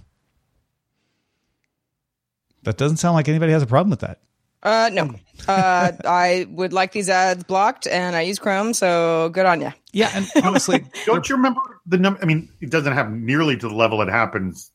That 2.64 2.76
doesn't 2.76 2.98
sound 2.98 3.14
like 3.14 3.26
anybody 3.26 3.52
has 3.52 3.62
a 3.62 3.66
problem 3.66 3.88
with 3.88 4.00
that. 4.00 4.20
Uh, 4.62 4.90
no. 4.92 5.14
Uh, 5.48 5.92
I 6.04 6.46
would 6.50 6.75
like 6.75 6.92
these 6.92 7.08
ads 7.08 7.44
blocked, 7.44 7.86
and 7.86 8.14
I 8.14 8.20
use 8.20 8.38
Chrome, 8.38 8.75
so 8.75 9.30
good 9.30 9.46
on 9.46 9.62
you. 9.62 9.72
Yeah, 9.92 10.10
and 10.12 10.26
honestly, 10.44 10.84
Don't 11.06 11.26
you 11.26 11.36
remember 11.36 11.60
the 11.86 11.96
number? 11.96 12.20
I 12.20 12.26
mean, 12.26 12.50
it 12.60 12.70
doesn't 12.70 12.92
happen 12.92 13.25
nearly 13.25 13.56
to 13.56 13.66
the 13.66 13.75
level 13.75 14.02
it 14.02 14.08
happens. 14.08 14.72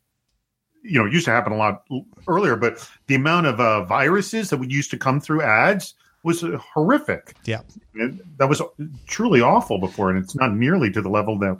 You 0.84 1.00
know, 1.00 1.06
it 1.06 1.14
used 1.14 1.26
to 1.26 1.32
happen 1.32 1.54
a 1.54 1.58
lot 1.58 1.84
earlier, 2.28 2.56
but 2.56 2.88
the 3.08 3.16
amount 3.16 3.48
of 3.48 3.60
uh, 3.60 3.86
viruses 3.86 4.50
that 4.50 4.58
would 4.58 4.72
used 4.72 4.92
to 4.92 4.98
come 4.98 5.20
through 5.20 5.42
ads 5.42 5.94
was 6.24 6.44
horrific. 6.74 7.36
yeah. 7.46 7.62
It, 7.96 8.38
that 8.38 8.48
was 8.48 8.62
truly 9.08 9.42
awful 9.42 9.80
before, 9.80 10.10
and 10.10 10.20
it's 10.20 10.36
not 10.36 10.54
nearly 10.54 10.92
to 10.92 11.02
the 11.02 11.10
level 11.10 11.38
that 11.40 11.58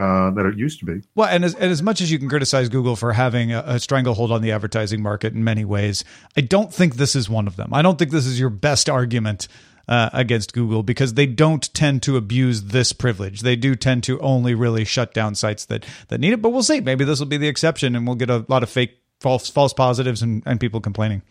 uh, 0.00 0.30
that 0.30 0.46
it 0.46 0.56
used 0.56 0.78
to 0.80 0.86
be. 0.86 1.02
Well, 1.14 1.28
and 1.28 1.44
as, 1.44 1.54
and 1.54 1.70
as 1.70 1.82
much 1.82 2.00
as 2.00 2.10
you 2.10 2.18
can 2.18 2.28
criticize 2.28 2.70
Google 2.70 2.96
for 2.96 3.12
having 3.12 3.52
a, 3.52 3.62
a 3.66 3.78
stranglehold 3.78 4.32
on 4.32 4.40
the 4.40 4.50
advertising 4.50 5.02
market 5.02 5.34
in 5.34 5.44
many 5.44 5.64
ways, 5.64 6.04
I 6.36 6.40
don't 6.40 6.72
think 6.72 6.96
this 6.96 7.14
is 7.14 7.28
one 7.28 7.46
of 7.46 7.56
them. 7.56 7.74
I 7.74 7.82
don't 7.82 7.98
think 7.98 8.10
this 8.10 8.26
is 8.26 8.40
your 8.40 8.48
best 8.48 8.88
argument 8.88 9.46
uh, 9.90 10.08
against 10.12 10.54
Google 10.54 10.82
because 10.82 11.14
they 11.14 11.26
don't 11.26 11.72
tend 11.74 12.02
to 12.04 12.16
abuse 12.16 12.62
this 12.62 12.92
privilege. 12.92 13.40
They 13.40 13.56
do 13.56 13.74
tend 13.74 14.04
to 14.04 14.18
only 14.20 14.54
really 14.54 14.84
shut 14.84 15.12
down 15.12 15.34
sites 15.34 15.66
that 15.66 15.84
that 16.08 16.20
need 16.20 16.32
it. 16.32 16.40
But 16.40 16.50
we'll 16.50 16.62
see. 16.62 16.80
Maybe 16.80 17.04
this 17.04 17.18
will 17.18 17.26
be 17.26 17.36
the 17.36 17.48
exception, 17.48 17.96
and 17.96 18.06
we'll 18.06 18.16
get 18.16 18.30
a 18.30 18.46
lot 18.48 18.62
of 18.62 18.70
fake 18.70 18.96
false 19.20 19.50
false 19.50 19.74
positives 19.74 20.22
and, 20.22 20.42
and 20.46 20.60
people 20.60 20.80
complaining. 20.80 21.22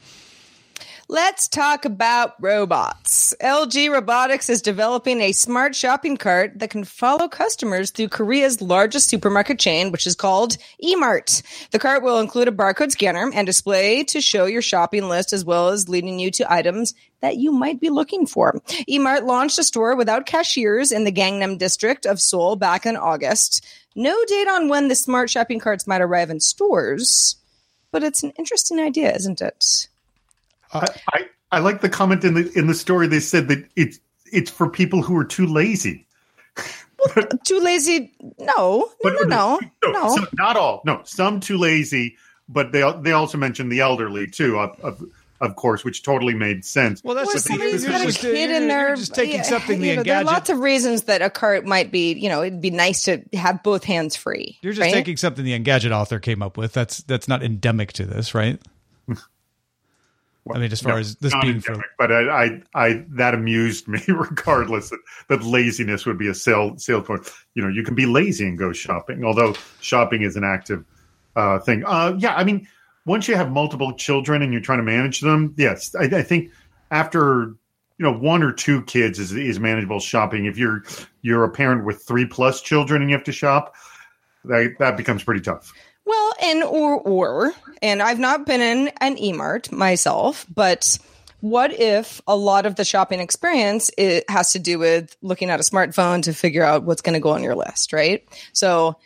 Let's 1.11 1.47
talk 1.47 1.85
about 1.85 2.35
robots. 2.39 3.33
LG 3.41 3.91
Robotics 3.91 4.47
is 4.47 4.61
developing 4.61 5.21
a 5.21 5.31
smart 5.31 5.73
shopping 5.73 6.17
cart 6.17 6.59
that 6.59 6.69
can 6.69 6.83
follow 6.83 7.27
customers 7.27 7.89
through 7.89 8.09
Korea's 8.09 8.61
largest 8.61 9.09
supermarket 9.09 9.57
chain, 9.57 9.91
which 9.91 10.05
is 10.05 10.13
called 10.13 10.57
eMart. 10.83 11.41
The 11.71 11.79
cart 11.79 12.03
will 12.03 12.19
include 12.19 12.47
a 12.47 12.51
barcode 12.51 12.91
scanner 12.91 13.31
and 13.33 13.47
display 13.47 14.03
to 14.03 14.21
show 14.21 14.45
your 14.45 14.61
shopping 14.61 15.09
list 15.09 15.33
as 15.33 15.43
well 15.43 15.69
as 15.69 15.89
leading 15.89 16.19
you 16.19 16.29
to 16.29 16.53
items 16.53 16.93
that 17.21 17.37
you 17.37 17.51
might 17.51 17.79
be 17.79 17.89
looking 17.89 18.27
for. 18.27 18.61
eMart 18.87 19.25
launched 19.25 19.57
a 19.57 19.63
store 19.63 19.95
without 19.95 20.27
cashiers 20.27 20.91
in 20.91 21.05
the 21.05 21.11
Gangnam 21.11 21.57
district 21.57 22.05
of 22.05 22.21
Seoul 22.21 22.55
back 22.55 22.85
in 22.85 22.95
August. 22.95 23.65
No 23.95 24.15
date 24.27 24.47
on 24.47 24.69
when 24.69 24.89
the 24.89 24.95
smart 24.95 25.31
shopping 25.31 25.57
carts 25.57 25.87
might 25.87 26.01
arrive 26.01 26.29
in 26.29 26.39
stores, 26.39 27.37
but 27.91 28.03
it's 28.03 28.21
an 28.21 28.31
interesting 28.37 28.79
idea, 28.79 29.15
isn't 29.15 29.41
it? 29.41 29.88
I, 30.73 30.87
I, 31.13 31.25
I 31.51 31.59
like 31.59 31.81
the 31.81 31.89
comment 31.89 32.23
in 32.23 32.33
the 32.35 32.51
in 32.55 32.67
the 32.67 32.73
story. 32.75 33.07
They 33.07 33.19
said 33.19 33.47
that 33.49 33.67
it's 33.75 33.99
it's 34.31 34.51
for 34.51 34.69
people 34.69 35.01
who 35.01 35.17
are 35.17 35.25
too 35.25 35.45
lazy. 35.47 36.05
too 37.45 37.59
lazy. 37.59 38.13
No, 38.39 38.89
no, 39.03 39.11
no, 39.23 39.59
no, 39.83 39.91
no. 39.91 40.15
some- 40.15 40.27
not 40.33 40.57
all. 40.57 40.81
No, 40.85 41.01
some 41.05 41.39
too 41.39 41.57
lazy, 41.57 42.17
but 42.47 42.71
they 42.71 42.83
they 43.01 43.11
also 43.11 43.37
mentioned 43.37 43.71
the 43.71 43.79
elderly 43.79 44.27
too, 44.27 44.59
of 44.59 44.79
of, 44.81 45.03
of 45.41 45.55
course, 45.55 45.85
which 45.85 46.03
totally 46.03 46.33
made 46.33 46.65
sense. 46.65 47.01
Well, 47.03 47.15
that's 47.15 47.29
Or 47.29 47.33
the 47.33 47.39
thing. 47.39 47.57
somebody's 47.57 47.83
You're 47.83 47.91
got 47.93 48.09
a 48.09 48.11
kid 48.11 48.51
in 48.51 48.67
there. 48.67 48.87
You're 48.89 48.97
just 48.97 49.15
taking 49.15 49.43
something 49.43 49.81
you 49.81 49.95
know, 49.95 50.03
There 50.03 50.17
are 50.17 50.23
lots 50.25 50.49
of 50.49 50.59
reasons 50.59 51.03
that 51.03 51.21
a 51.21 51.29
cart 51.29 51.65
might 51.65 51.91
be, 51.91 52.13
you 52.13 52.27
know, 52.27 52.43
it'd 52.43 52.59
be 52.59 52.71
nice 52.71 53.03
to 53.03 53.23
have 53.33 53.63
both 53.63 53.85
hands 53.85 54.17
free. 54.17 54.57
You're 54.61 54.73
just 54.73 54.81
right? 54.81 54.93
taking 54.93 55.15
something 55.15 55.45
the 55.45 55.57
Engadget 55.57 55.91
author 55.91 56.19
came 56.19 56.41
up 56.41 56.57
with. 56.57 56.73
That's 56.73 56.97
that's 57.03 57.27
not 57.29 57.41
endemic 57.41 57.93
to 57.93 58.05
this, 58.05 58.35
right? 58.35 58.59
I 60.51 60.57
mean, 60.57 60.71
as 60.71 60.81
far 60.81 60.93
No, 60.93 60.99
as 60.99 61.15
this 61.17 61.33
being 61.41 61.59
for 61.59 61.83
but 61.97 62.11
I, 62.11 62.45
I, 62.45 62.61
I, 62.73 63.05
that 63.09 63.33
amused 63.33 63.87
me. 63.87 64.01
Regardless, 64.07 64.89
that, 64.89 64.99
that 65.27 65.43
laziness 65.43 66.05
would 66.05 66.17
be 66.17 66.27
a 66.27 66.33
sale 66.33 66.77
sale 66.77 67.01
point. 67.01 67.29
You 67.53 67.61
know, 67.61 67.69
you 67.69 67.83
can 67.83 67.95
be 67.95 68.05
lazy 68.05 68.47
and 68.47 68.57
go 68.57 68.73
shopping, 68.73 69.23
although 69.23 69.53
shopping 69.81 70.23
is 70.23 70.35
an 70.35 70.43
active 70.43 70.85
uh, 71.35 71.59
thing. 71.59 71.83
Uh, 71.85 72.15
yeah, 72.17 72.35
I 72.35 72.43
mean, 72.43 72.67
once 73.05 73.27
you 73.27 73.35
have 73.35 73.51
multiple 73.51 73.93
children 73.93 74.41
and 74.41 74.51
you're 74.51 74.61
trying 74.61 74.79
to 74.79 74.83
manage 74.83 75.21
them, 75.21 75.53
yes, 75.57 75.93
I, 75.95 76.05
I 76.05 76.23
think 76.23 76.51
after 76.91 77.53
you 77.97 78.05
know 78.05 78.13
one 78.13 78.41
or 78.41 78.51
two 78.51 78.81
kids 78.83 79.19
is 79.19 79.31
is 79.33 79.59
manageable 79.59 79.99
shopping. 79.99 80.45
If 80.45 80.57
you're 80.57 80.83
you're 81.21 81.43
a 81.43 81.49
parent 81.49 81.85
with 81.85 82.01
three 82.03 82.25
plus 82.25 82.61
children 82.61 83.01
and 83.01 83.11
you 83.11 83.15
have 83.15 83.25
to 83.25 83.31
shop, 83.31 83.75
that 84.45 84.75
that 84.79 84.97
becomes 84.97 85.23
pretty 85.23 85.41
tough. 85.41 85.71
Well, 86.09 86.33
and 86.41 86.63
or 86.63 86.99
or, 86.99 87.53
and 87.83 88.01
I've 88.01 88.17
not 88.17 88.47
been 88.47 88.61
in 88.61 88.91
an 88.99 89.15
eMart 89.17 89.71
myself, 89.71 90.43
but 90.51 90.97
what 91.41 91.71
if 91.71 92.19
a 92.27 92.35
lot 92.35 92.65
of 92.65 92.73
the 92.75 92.83
shopping 92.83 93.19
experience 93.19 93.91
it 93.95 94.27
has 94.27 94.53
to 94.53 94.59
do 94.59 94.79
with 94.79 95.15
looking 95.21 95.51
at 95.51 95.59
a 95.59 95.63
smartphone 95.63 96.23
to 96.23 96.33
figure 96.33 96.63
out 96.63 96.81
what's 96.81 97.03
going 97.03 97.13
to 97.13 97.19
go 97.19 97.29
on 97.29 97.43
your 97.43 97.55
list, 97.55 97.93
right? 97.93 98.27
So 98.53 98.97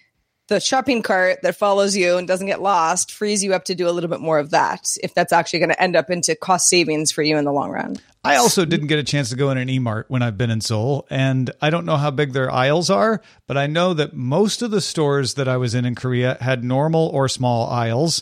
the 0.53 0.59
shopping 0.59 1.01
cart 1.01 1.41
that 1.41 1.55
follows 1.55 1.97
you 1.97 2.15
and 2.17 2.27
doesn't 2.27 2.45
get 2.45 2.61
lost 2.61 3.11
frees 3.11 3.43
you 3.43 3.55
up 3.55 3.65
to 3.65 3.73
do 3.73 3.89
a 3.89 3.91
little 3.91 4.09
bit 4.09 4.19
more 4.19 4.37
of 4.37 4.51
that 4.51 4.95
if 5.01 5.11
that's 5.15 5.33
actually 5.33 5.57
going 5.57 5.69
to 5.69 5.81
end 5.81 5.95
up 5.95 6.11
into 6.11 6.35
cost 6.35 6.69
savings 6.69 7.11
for 7.11 7.23
you 7.23 7.37
in 7.37 7.43
the 7.43 7.51
long 7.51 7.71
run. 7.71 7.97
I 8.23 8.35
also 8.35 8.63
didn't 8.63 8.85
get 8.85 8.99
a 8.99 9.03
chance 9.03 9.31
to 9.31 9.35
go 9.35 9.49
in 9.49 9.57
an 9.57 9.67
E-Mart 9.67 10.05
when 10.09 10.21
I've 10.21 10.37
been 10.37 10.51
in 10.51 10.61
Seoul, 10.61 11.07
and 11.09 11.49
I 11.59 11.71
don't 11.71 11.87
know 11.87 11.97
how 11.97 12.11
big 12.11 12.33
their 12.33 12.51
aisles 12.51 12.91
are, 12.91 13.19
but 13.47 13.57
I 13.57 13.65
know 13.65 13.95
that 13.95 14.13
most 14.13 14.61
of 14.61 14.69
the 14.69 14.79
stores 14.79 15.33
that 15.33 15.47
I 15.47 15.57
was 15.57 15.73
in 15.73 15.85
in 15.85 15.95
Korea 15.95 16.37
had 16.39 16.63
normal 16.63 17.07
or 17.07 17.27
small 17.27 17.67
aisles, 17.67 18.21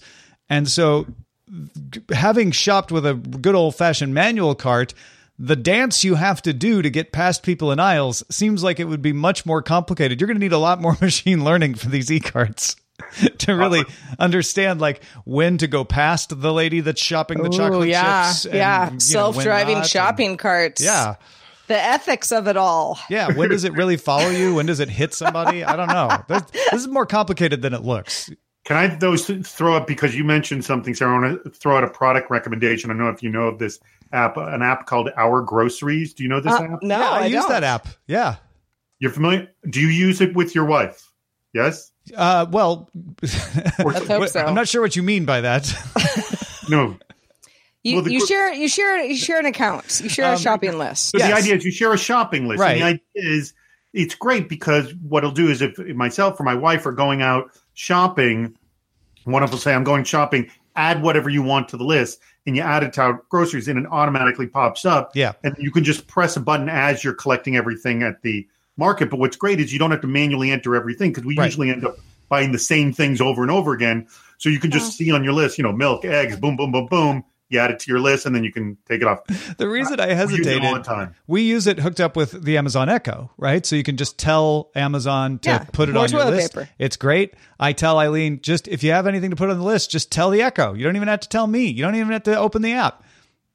and 0.49 0.69
so 0.69 1.07
having 2.13 2.51
shopped 2.51 2.93
with 2.93 3.05
a 3.05 3.13
good 3.13 3.55
old 3.55 3.75
fashioned 3.75 4.13
manual 4.13 4.55
cart. 4.55 4.93
The 5.43 5.55
dance 5.55 6.03
you 6.03 6.13
have 6.15 6.43
to 6.43 6.53
do 6.53 6.83
to 6.83 6.89
get 6.91 7.11
past 7.11 7.41
people 7.41 7.71
in 7.71 7.79
aisles 7.79 8.23
seems 8.29 8.63
like 8.63 8.79
it 8.79 8.83
would 8.83 9.01
be 9.01 9.11
much 9.11 9.43
more 9.43 9.63
complicated. 9.63 10.21
You're 10.21 10.27
going 10.27 10.37
to 10.37 10.39
need 10.39 10.53
a 10.53 10.59
lot 10.59 10.79
more 10.79 10.95
machine 11.01 11.43
learning 11.43 11.73
for 11.73 11.89
these 11.89 12.11
e-carts 12.11 12.75
to 13.39 13.55
really 13.55 13.83
understand 14.19 14.79
like 14.79 15.03
when 15.25 15.57
to 15.57 15.65
go 15.65 15.83
past 15.83 16.39
the 16.41 16.53
lady 16.53 16.81
that's 16.81 17.01
shopping 17.01 17.41
the 17.41 17.49
chocolate 17.49 17.89
yeah, 17.89 18.27
chips. 18.27 18.45
and, 18.45 18.53
yeah. 18.53 18.83
you 18.83 18.85
know, 18.85 18.91
when 18.91 18.99
Self-driving 18.99 19.73
not, 19.73 19.81
and- 19.81 19.89
shopping 19.89 20.37
carts. 20.37 20.79
yeah. 20.79 21.15
The 21.65 21.81
ethics 21.81 22.31
of 22.31 22.47
it 22.47 22.57
all. 22.57 22.99
Yeah, 23.09 23.31
when 23.31 23.49
does 23.49 23.63
it 23.63 23.73
really 23.73 23.95
follow 23.97 24.29
you? 24.29 24.53
When 24.55 24.65
does 24.67 24.79
it 24.79 24.89
hit 24.89 25.13
somebody? 25.13 25.63
I 25.63 25.75
don't 25.75 25.87
know. 25.87 26.09
This, 26.27 26.43
this 26.51 26.81
is 26.81 26.87
more 26.87 27.05
complicated 27.05 27.61
than 27.63 27.73
it 27.73 27.81
looks. 27.81 28.29
Can 28.65 28.75
I 28.77 28.87
those 28.87 29.25
throw 29.25 29.75
up 29.75 29.87
because 29.87 30.13
you 30.13 30.23
mentioned 30.23 30.65
something, 30.65 30.93
Sarah? 30.93 31.15
I 31.15 31.19
want 31.29 31.43
to 31.45 31.49
throw 31.49 31.77
out 31.77 31.83
a 31.83 31.89
product 31.89 32.29
recommendation. 32.29 32.91
I 32.91 32.93
don't 32.93 33.03
know 33.03 33.09
if 33.09 33.23
you 33.23 33.29
know 33.29 33.47
of 33.47 33.57
this 33.57 33.79
app, 34.13 34.37
an 34.37 34.61
app 34.61 34.85
called 34.85 35.09
Our 35.17 35.41
Groceries. 35.41 36.13
Do 36.13 36.23
you 36.23 36.29
know 36.29 36.39
this 36.41 36.53
Uh, 36.53 36.63
app? 36.63 36.83
no, 36.83 36.97
yeah, 36.99 37.09
I, 37.09 37.19
I, 37.19 37.25
use 37.27 37.41
don't. 37.41 37.49
that 37.49 37.63
app. 37.63 37.87
Yeah. 38.07 38.35
You're 38.99 39.11
familiar? 39.11 39.49
Do 39.69 39.79
you 39.81 39.87
use 39.87 40.21
it 40.21 40.35
with 40.35 40.53
your 40.55 40.65
wife? 40.65 41.11
Yes. 41.53 41.91
Uh, 42.15 42.45
well, 42.49 42.89
Let's 43.21 44.07
hope 44.07 44.27
so. 44.29 44.39
I'm 44.45 44.53
not 44.55 44.67
sure 44.67 44.81
what 44.81 44.95
you 44.95 45.03
mean 45.03 45.25
by 45.25 45.41
that. 45.41 45.73
No. 46.69 46.95
You, 47.83 47.95
Well, 47.95 48.03
the 48.05 48.13
you 48.13 48.25
share 48.25 48.53
you 48.53 48.67
share 48.69 49.03
you 49.03 49.17
share 49.17 49.39
an 49.39 49.45
account. 49.47 49.99
You 50.01 50.07
share 50.07 50.29
a 50.29 50.35
Um, 50.35 50.37
shopping 50.39 50.77
list. 50.77 51.09
So 51.09 51.17
Yes. 51.17 51.29
the 51.29 51.35
idea 51.35 51.55
is 51.55 51.65
you 51.65 51.71
share 51.71 51.91
a 51.91 51.97
shopping 51.97 52.47
list. 52.47 52.61
Right. 52.61 52.73
And 52.73 52.81
the 52.81 52.85
idea 52.85 53.01
is 53.33 53.53
it's 53.91 54.15
great 54.15 54.47
because 54.47 54.93
what 54.95 55.23
it'll 55.23 55.31
do 55.33 55.49
is 55.49 55.61
if 55.61 55.77
myself 55.95 56.39
or 56.39 56.43
my 56.43 56.55
wife 56.55 56.85
are 56.85 56.93
going 56.93 57.21
out 57.21 57.49
shopping, 57.73 58.55
one 59.25 59.43
of 59.43 59.49
us 59.49 59.51
will 59.53 59.59
say, 59.59 59.73
I'm 59.73 59.83
going 59.83 60.03
shopping, 60.05 60.49
add 60.75 61.01
whatever 61.01 61.29
you 61.29 61.41
want 61.41 61.67
to 61.69 61.77
the 61.77 61.83
list, 61.83 62.19
and 62.45 62.55
you 62.55 62.61
add 62.61 62.83
it 62.83 62.93
to 62.93 63.01
our 63.01 63.23
groceries 63.29 63.67
and 63.67 63.79
it 63.79 63.85
automatically 63.91 64.47
pops 64.47 64.85
up. 64.85 65.11
Yeah. 65.15 65.33
And 65.43 65.55
you 65.59 65.71
can 65.71 65.83
just 65.83 66.07
press 66.07 66.35
a 66.35 66.39
button 66.39 66.69
as 66.69 67.03
you're 67.03 67.13
collecting 67.13 67.55
everything 67.55 68.03
at 68.03 68.21
the 68.23 68.47
market. 68.77 69.09
But 69.09 69.19
what's 69.19 69.37
great 69.37 69.59
is 69.59 69.71
you 69.71 69.79
don't 69.79 69.91
have 69.91 70.01
to 70.01 70.07
manually 70.07 70.51
enter 70.51 70.75
everything 70.75 71.11
because 71.11 71.25
we 71.25 71.37
Right. 71.37 71.45
usually 71.45 71.69
end 71.69 71.85
up 71.85 71.97
buying 72.29 72.51
the 72.51 72.59
same 72.59 72.93
things 72.93 73.21
over 73.21 73.41
and 73.41 73.51
over 73.51 73.73
again. 73.73 74.07
So 74.37 74.49
you 74.49 74.59
can 74.59 74.71
just 74.71 74.85
uh-huh. 74.85 74.91
see 74.91 75.11
on 75.11 75.23
your 75.23 75.33
list, 75.33 75.57
you 75.57 75.63
know, 75.63 75.71
milk, 75.71 76.05
eggs, 76.05 76.35
boom, 76.35 76.55
boom, 76.55 76.71
boom, 76.71 76.87
boom. 76.87 77.23
You 77.51 77.59
add 77.59 77.69
it 77.71 77.79
to 77.81 77.91
your 77.91 77.99
list 77.99 78.25
and 78.25 78.33
then 78.35 78.43
you 78.43 78.51
can 78.51 78.77
take 78.87 79.01
it 79.01 79.07
off. 79.07 79.19
the 79.57 79.67
reason 79.69 79.99
I 79.99 80.05
We 80.07 80.11
use 80.11 80.13
it 80.13 80.15
hesitated, 80.15 80.63
all 80.65 80.73
the 80.75 80.81
time. 80.83 81.15
we 81.27 81.41
use 81.41 81.67
it 81.67 81.79
hooked 81.79 81.99
up 81.99 82.15
with 82.15 82.43
the 82.43 82.57
Amazon 82.57 82.87
Echo, 82.89 83.29
right? 83.37 83.65
So 83.65 83.75
you 83.75 83.83
can 83.83 83.97
just 83.97 84.17
tell 84.17 84.71
Amazon 84.73 85.37
to 85.39 85.49
Yeah, 85.49 85.65
put 85.73 85.89
it 85.89 85.97
on 85.97 86.09
your 86.09 86.23
list. 86.25 86.53
paper. 86.53 86.69
It's 86.79 86.95
great. 86.95 87.33
I 87.59 87.73
tell 87.73 87.99
Eileen, 87.99 88.39
just 88.41 88.67
if 88.69 88.83
you 88.83 88.91
have 88.93 89.05
anything 89.05 89.29
to 89.31 89.35
put 89.35 89.49
on 89.49 89.57
the 89.57 89.63
list, 89.65 89.91
just 89.91 90.11
tell 90.11 90.29
the 90.29 90.41
Echo. 90.41 90.73
You 90.73 90.83
don't 90.85 90.95
even 90.95 91.09
have 91.09 91.19
to 91.19 91.29
tell 91.29 91.45
me. 91.45 91.65
You 91.67 91.83
don't 91.83 91.95
even 91.95 92.11
have 92.11 92.23
to 92.23 92.37
open 92.39 92.61
the 92.61 92.71
app. 92.73 93.03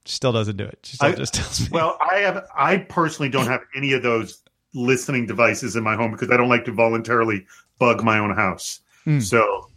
She 0.04 0.14
still 0.14 0.32
doesn't 0.32 0.56
do 0.56 0.64
it. 0.64 0.78
She 0.84 0.96
still 0.96 1.08
I- 1.08 1.14
just 1.14 1.34
tells 1.34 1.60
me. 1.62 1.68
Well, 1.72 1.98
I 2.12 2.16
have. 2.18 2.46
I 2.56 2.76
personally 2.76 3.28
don't 3.30 3.46
have 3.46 3.62
any 3.74 3.92
of 3.94 4.02
those 4.02 4.42
listening 4.74 5.26
devices 5.26 5.74
in 5.74 5.82
my 5.82 5.96
home 5.96 6.12
because 6.12 6.30
I 6.30 6.36
don't 6.36 6.48
like 6.50 6.66
to 6.66 6.72
voluntarily 6.72 7.46
bug 7.78 8.04
my 8.04 8.18
own 8.18 8.34
house. 8.36 8.80
Hmm. 9.04 9.20
So, 9.20 9.70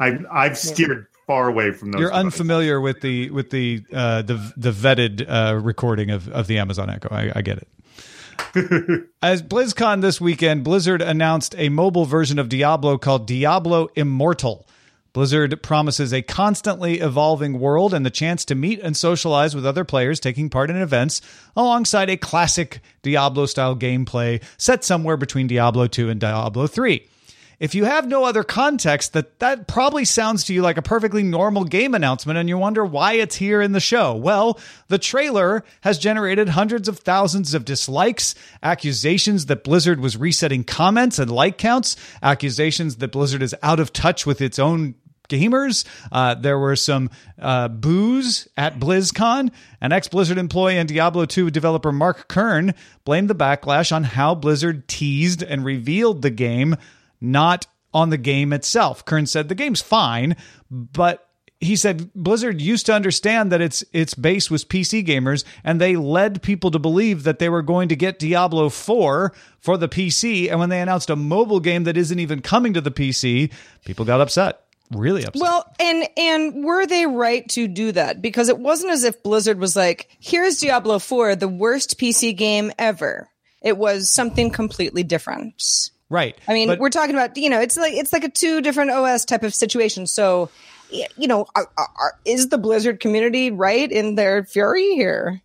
I 0.00 0.18
I've 0.32 0.56
steered 0.56 1.06
far 1.28 1.46
away 1.48 1.70
from 1.70 1.92
those. 1.92 2.00
You're 2.00 2.08
devices. 2.08 2.24
unfamiliar 2.40 2.80
with 2.80 3.02
the 3.02 3.30
with 3.30 3.50
the 3.50 3.84
uh, 3.92 4.22
the 4.22 4.52
the 4.56 4.72
vetted 4.72 5.24
uh, 5.28 5.54
recording 5.54 6.10
of, 6.10 6.28
of 6.30 6.48
the 6.48 6.58
Amazon 6.58 6.90
Echo. 6.90 7.14
I, 7.14 7.30
I 7.36 7.42
get 7.42 7.58
it. 7.58 7.68
As 9.22 9.42
BlizzCon 9.42 10.00
this 10.00 10.20
weekend, 10.20 10.64
Blizzard 10.64 11.02
announced 11.02 11.54
a 11.58 11.68
mobile 11.68 12.06
version 12.06 12.38
of 12.38 12.48
Diablo 12.48 12.98
called 12.98 13.26
Diablo 13.26 13.88
Immortal. 13.94 14.66
Blizzard 15.12 15.62
promises 15.62 16.12
a 16.12 16.22
constantly 16.22 17.00
evolving 17.00 17.58
world 17.58 17.92
and 17.92 18.06
the 18.06 18.10
chance 18.10 18.44
to 18.46 18.54
meet 18.54 18.80
and 18.80 18.96
socialize 18.96 19.54
with 19.54 19.66
other 19.66 19.84
players 19.84 20.20
taking 20.20 20.48
part 20.48 20.70
in 20.70 20.76
events 20.76 21.20
alongside 21.56 22.08
a 22.08 22.16
classic 22.16 22.80
Diablo 23.02 23.46
style 23.46 23.74
gameplay 23.74 24.42
set 24.56 24.84
somewhere 24.84 25.16
between 25.16 25.46
Diablo 25.46 25.88
2 25.88 26.08
and 26.08 26.20
Diablo 26.20 26.66
3. 26.66 27.06
If 27.60 27.74
you 27.74 27.86
have 27.86 28.06
no 28.06 28.24
other 28.24 28.44
context, 28.44 29.14
that 29.14 29.40
that 29.40 29.66
probably 29.66 30.04
sounds 30.04 30.44
to 30.44 30.54
you 30.54 30.62
like 30.62 30.76
a 30.76 30.82
perfectly 30.82 31.24
normal 31.24 31.64
game 31.64 31.92
announcement 31.92 32.38
and 32.38 32.48
you 32.48 32.56
wonder 32.56 32.84
why 32.84 33.14
it's 33.14 33.34
here 33.34 33.60
in 33.60 33.72
the 33.72 33.80
show. 33.80 34.14
Well, 34.14 34.60
the 34.86 34.98
trailer 34.98 35.64
has 35.80 35.98
generated 35.98 36.50
hundreds 36.50 36.86
of 36.86 37.00
thousands 37.00 37.54
of 37.54 37.64
dislikes, 37.64 38.36
accusations 38.62 39.46
that 39.46 39.64
Blizzard 39.64 39.98
was 39.98 40.16
resetting 40.16 40.62
comments 40.62 41.18
and 41.18 41.32
like 41.32 41.58
counts, 41.58 41.96
accusations 42.22 42.96
that 42.96 43.10
Blizzard 43.10 43.42
is 43.42 43.56
out 43.60 43.80
of 43.80 43.92
touch 43.92 44.24
with 44.24 44.40
its 44.40 44.60
own 44.60 44.94
gamers. 45.28 45.84
Uh, 46.10 46.34
there 46.34 46.58
were 46.58 46.76
some 46.76 47.10
uh, 47.40 47.68
boos 47.68 48.48
at 48.56 48.78
BlizzCon. 48.78 49.50
An 49.80 49.92
ex 49.92 50.08
Blizzard 50.08 50.38
employee 50.38 50.78
and 50.78 50.88
Diablo 50.88 51.24
2 51.24 51.50
developer 51.50 51.92
Mark 51.92 52.28
Kern 52.28 52.74
blamed 53.04 53.28
the 53.28 53.34
backlash 53.34 53.94
on 53.94 54.04
how 54.04 54.34
Blizzard 54.34 54.88
teased 54.88 55.42
and 55.42 55.64
revealed 55.64 56.22
the 56.22 56.30
game, 56.30 56.76
not 57.20 57.66
on 57.92 58.10
the 58.10 58.18
game 58.18 58.52
itself. 58.52 59.04
Kern 59.04 59.26
said 59.26 59.48
the 59.48 59.54
game's 59.54 59.80
fine, 59.80 60.36
but 60.70 61.28
he 61.60 61.74
said 61.74 62.12
Blizzard 62.14 62.60
used 62.60 62.86
to 62.86 62.94
understand 62.94 63.50
that 63.50 63.60
its 63.60 63.84
its 63.92 64.14
base 64.14 64.50
was 64.50 64.64
PC 64.64 65.04
gamers, 65.04 65.44
and 65.64 65.80
they 65.80 65.96
led 65.96 66.42
people 66.42 66.70
to 66.70 66.78
believe 66.78 67.24
that 67.24 67.38
they 67.38 67.48
were 67.48 67.62
going 67.62 67.88
to 67.88 67.96
get 67.96 68.18
Diablo 68.18 68.68
4 68.68 69.32
for 69.58 69.76
the 69.76 69.88
PC. 69.88 70.50
And 70.50 70.60
when 70.60 70.68
they 70.68 70.80
announced 70.80 71.10
a 71.10 71.16
mobile 71.16 71.60
game 71.60 71.84
that 71.84 71.96
isn't 71.96 72.18
even 72.18 72.42
coming 72.42 72.74
to 72.74 72.80
the 72.80 72.90
PC, 72.90 73.52
people 73.84 74.04
got 74.04 74.20
upset. 74.20 74.64
Really 74.92 75.24
upset. 75.24 75.42
Well, 75.42 75.70
and 75.80 76.08
and 76.16 76.64
were 76.64 76.86
they 76.86 77.06
right 77.06 77.46
to 77.50 77.66
do 77.66 77.92
that? 77.92 78.22
Because 78.22 78.48
it 78.48 78.58
wasn't 78.58 78.92
as 78.92 79.04
if 79.04 79.22
Blizzard 79.22 79.58
was 79.58 79.74
like, 79.74 80.08
"Here's 80.20 80.58
Diablo 80.58 80.98
4, 80.98 81.36
the 81.36 81.48
worst 81.48 81.98
PC 81.98 82.36
game 82.36 82.72
ever." 82.78 83.28
It 83.60 83.76
was 83.76 84.08
something 84.08 84.50
completely 84.50 85.02
different. 85.02 85.90
Right. 86.10 86.36
I 86.46 86.54
mean, 86.54 86.68
But- 86.68 86.78
we're 86.78 86.90
talking 86.90 87.14
about 87.14 87.36
you 87.36 87.50
know, 87.50 87.60
it's 87.60 87.76
like 87.76 87.94
it's 87.94 88.12
like 88.12 88.24
a 88.24 88.30
two 88.30 88.60
different 88.60 88.90
OS 88.90 89.24
type 89.24 89.42
of 89.42 89.54
situation. 89.54 90.06
So, 90.06 90.50
you 90.90 91.28
know, 91.28 91.46
are, 91.54 91.68
are, 91.76 92.18
is 92.24 92.48
the 92.48 92.58
Blizzard 92.58 93.00
community 93.00 93.50
right 93.50 93.90
in 93.90 94.14
their 94.14 94.44
fury 94.44 94.94
here? 94.94 95.42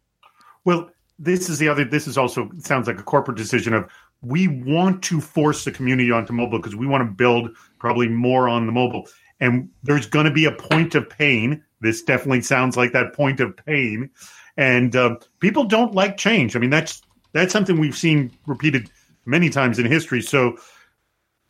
Well, 0.65 0.89
this 1.19 1.49
is 1.49 1.59
the 1.59 1.67
other. 1.67 1.85
This 1.85 2.07
is 2.07 2.17
also 2.17 2.49
sounds 2.59 2.87
like 2.87 2.99
a 2.99 3.03
corporate 3.03 3.37
decision 3.37 3.73
of 3.73 3.89
we 4.21 4.47
want 4.47 5.03
to 5.03 5.19
force 5.19 5.65
the 5.65 5.71
community 5.71 6.11
onto 6.11 6.33
mobile 6.33 6.59
because 6.59 6.75
we 6.75 6.87
want 6.87 7.01
to 7.01 7.13
build 7.13 7.49
probably 7.79 8.07
more 8.07 8.47
on 8.47 8.65
the 8.65 8.71
mobile, 8.71 9.07
and 9.39 9.69
there's 9.83 10.05
going 10.05 10.25
to 10.25 10.31
be 10.31 10.45
a 10.45 10.51
point 10.51 10.95
of 10.95 11.09
pain. 11.09 11.63
This 11.81 12.01
definitely 12.01 12.41
sounds 12.41 12.77
like 12.77 12.93
that 12.93 13.13
point 13.13 13.41
of 13.41 13.55
pain, 13.57 14.09
and 14.55 14.95
uh, 14.95 15.17
people 15.39 15.65
don't 15.65 15.93
like 15.93 16.17
change. 16.17 16.55
I 16.55 16.59
mean, 16.59 16.69
that's 16.69 17.01
that's 17.33 17.51
something 17.51 17.79
we've 17.79 17.97
seen 17.97 18.31
repeated 18.45 18.89
many 19.25 19.49
times 19.49 19.79
in 19.79 19.85
history. 19.85 20.21
So 20.21 20.57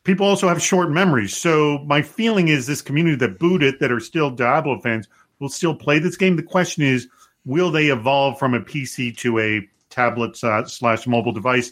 people 0.04 0.26
also 0.26 0.48
have 0.48 0.62
short 0.62 0.90
memories. 0.92 1.36
So 1.36 1.80
my 1.86 2.02
feeling 2.02 2.48
is 2.48 2.68
this 2.68 2.82
community 2.82 3.16
that 3.18 3.40
booed 3.40 3.64
it, 3.64 3.80
that 3.80 3.92
are 3.92 4.00
still 4.00 4.30
Diablo 4.32 4.80
fans, 4.80 5.08
will 5.40 5.50
still 5.50 5.76
play 5.76 6.00
this 6.00 6.18
game. 6.18 6.36
The 6.36 6.44
question 6.44 6.84
is, 6.84 7.08
will 7.46 7.72
they 7.72 7.88
evolve 7.88 8.40
from 8.40 8.54
a 8.54 8.60
PC 8.60 9.18
to 9.18 9.40
a 9.40 9.68
tablet 9.90 10.42
uh, 10.44 10.66
slash 10.66 11.08
mobile 11.08 11.32
device 11.32 11.72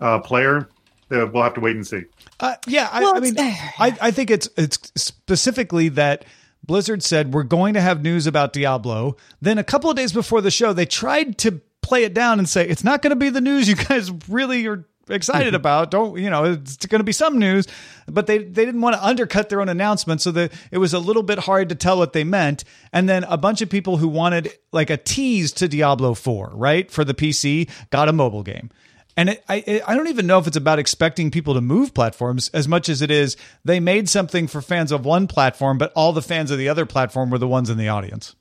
uh, 0.00 0.20
player? 0.20 0.68
Uh, 1.10 1.26
we'll 1.32 1.42
have 1.42 1.54
to 1.54 1.60
wait 1.60 1.74
and 1.74 1.86
see. 1.86 2.02
Uh, 2.38 2.54
yeah, 2.66 2.88
I, 2.92 3.00
Well, 3.00 3.16
I 3.16 3.20
mean, 3.20 3.34
I, 3.38 3.96
I 4.00 4.10
think 4.10 4.30
it's 4.30 4.48
it's 4.58 4.92
specifically 4.94 5.88
that 5.90 6.26
Blizzard 6.62 7.02
said 7.02 7.32
we're 7.32 7.44
going 7.44 7.74
to 7.74 7.80
have 7.80 8.02
news 8.02 8.26
about 8.26 8.52
Diablo. 8.52 9.16
Then 9.40 9.56
a 9.56 9.64
couple 9.64 9.88
of 9.88 9.96
days 9.96 10.12
before 10.12 10.42
the 10.42 10.50
show, 10.50 10.74
they 10.74 10.84
tried 10.84 11.38
to 11.38 11.62
play 11.80 12.04
it 12.04 12.12
down 12.12 12.38
and 12.38 12.46
say 12.46 12.68
it's 12.68 12.84
not 12.84 13.00
going 13.00 13.10
to 13.10 13.16
be 13.16 13.30
the 13.30 13.40
news 13.40 13.68
you 13.68 13.76
guys 13.76 14.12
really 14.28 14.66
are 14.66 14.86
excited 15.10 15.48
mm-hmm. 15.48 15.56
about. 15.56 15.90
Don't 15.90 16.18
you 16.18 16.30
know? 16.30 16.44
It's 16.44 16.76
going 16.86 17.00
to 17.00 17.04
be 17.04 17.12
some 17.12 17.38
news, 17.38 17.66
but 18.06 18.26
they 18.26 18.38
they 18.38 18.64
didn't 18.64 18.80
want 18.80 18.96
to 18.96 19.04
undercut 19.04 19.48
their 19.48 19.60
own 19.60 19.68
announcement, 19.68 20.20
so 20.20 20.30
that 20.32 20.52
it 20.70 20.78
was 20.78 20.94
a 20.94 20.98
little 20.98 21.22
bit 21.22 21.38
hard 21.38 21.68
to 21.70 21.74
tell 21.74 21.98
what 21.98 22.12
they 22.12 22.24
meant. 22.24 22.64
And 22.92 23.08
then 23.08 23.24
a 23.24 23.36
bunch 23.36 23.62
of 23.62 23.70
people 23.70 23.96
who 23.96 24.08
wanted 24.08 24.52
like 24.72 24.90
a 24.90 24.96
tease 24.96 25.52
to 25.52 25.68
Diablo 25.68 26.14
Four, 26.14 26.50
right, 26.54 26.90
for 26.90 27.04
the 27.04 27.14
PC, 27.14 27.70
got 27.90 28.08
a 28.08 28.12
mobile 28.12 28.42
game. 28.42 28.70
And 29.18 29.30
it, 29.30 29.44
I, 29.48 29.82
I 29.84 29.96
don't 29.96 30.06
even 30.06 30.28
know 30.28 30.38
if 30.38 30.46
it's 30.46 30.56
about 30.56 30.78
expecting 30.78 31.32
people 31.32 31.54
to 31.54 31.60
move 31.60 31.92
platforms 31.92 32.50
as 32.50 32.68
much 32.68 32.88
as 32.88 33.02
it 33.02 33.10
is 33.10 33.36
they 33.64 33.80
made 33.80 34.08
something 34.08 34.46
for 34.46 34.62
fans 34.62 34.92
of 34.92 35.04
one 35.04 35.26
platform, 35.26 35.76
but 35.76 35.92
all 35.96 36.12
the 36.12 36.22
fans 36.22 36.52
of 36.52 36.58
the 36.58 36.68
other 36.68 36.86
platform 36.86 37.28
were 37.28 37.38
the 37.38 37.48
ones 37.48 37.68
in 37.68 37.78
the 37.78 37.88
audience. 37.88 38.36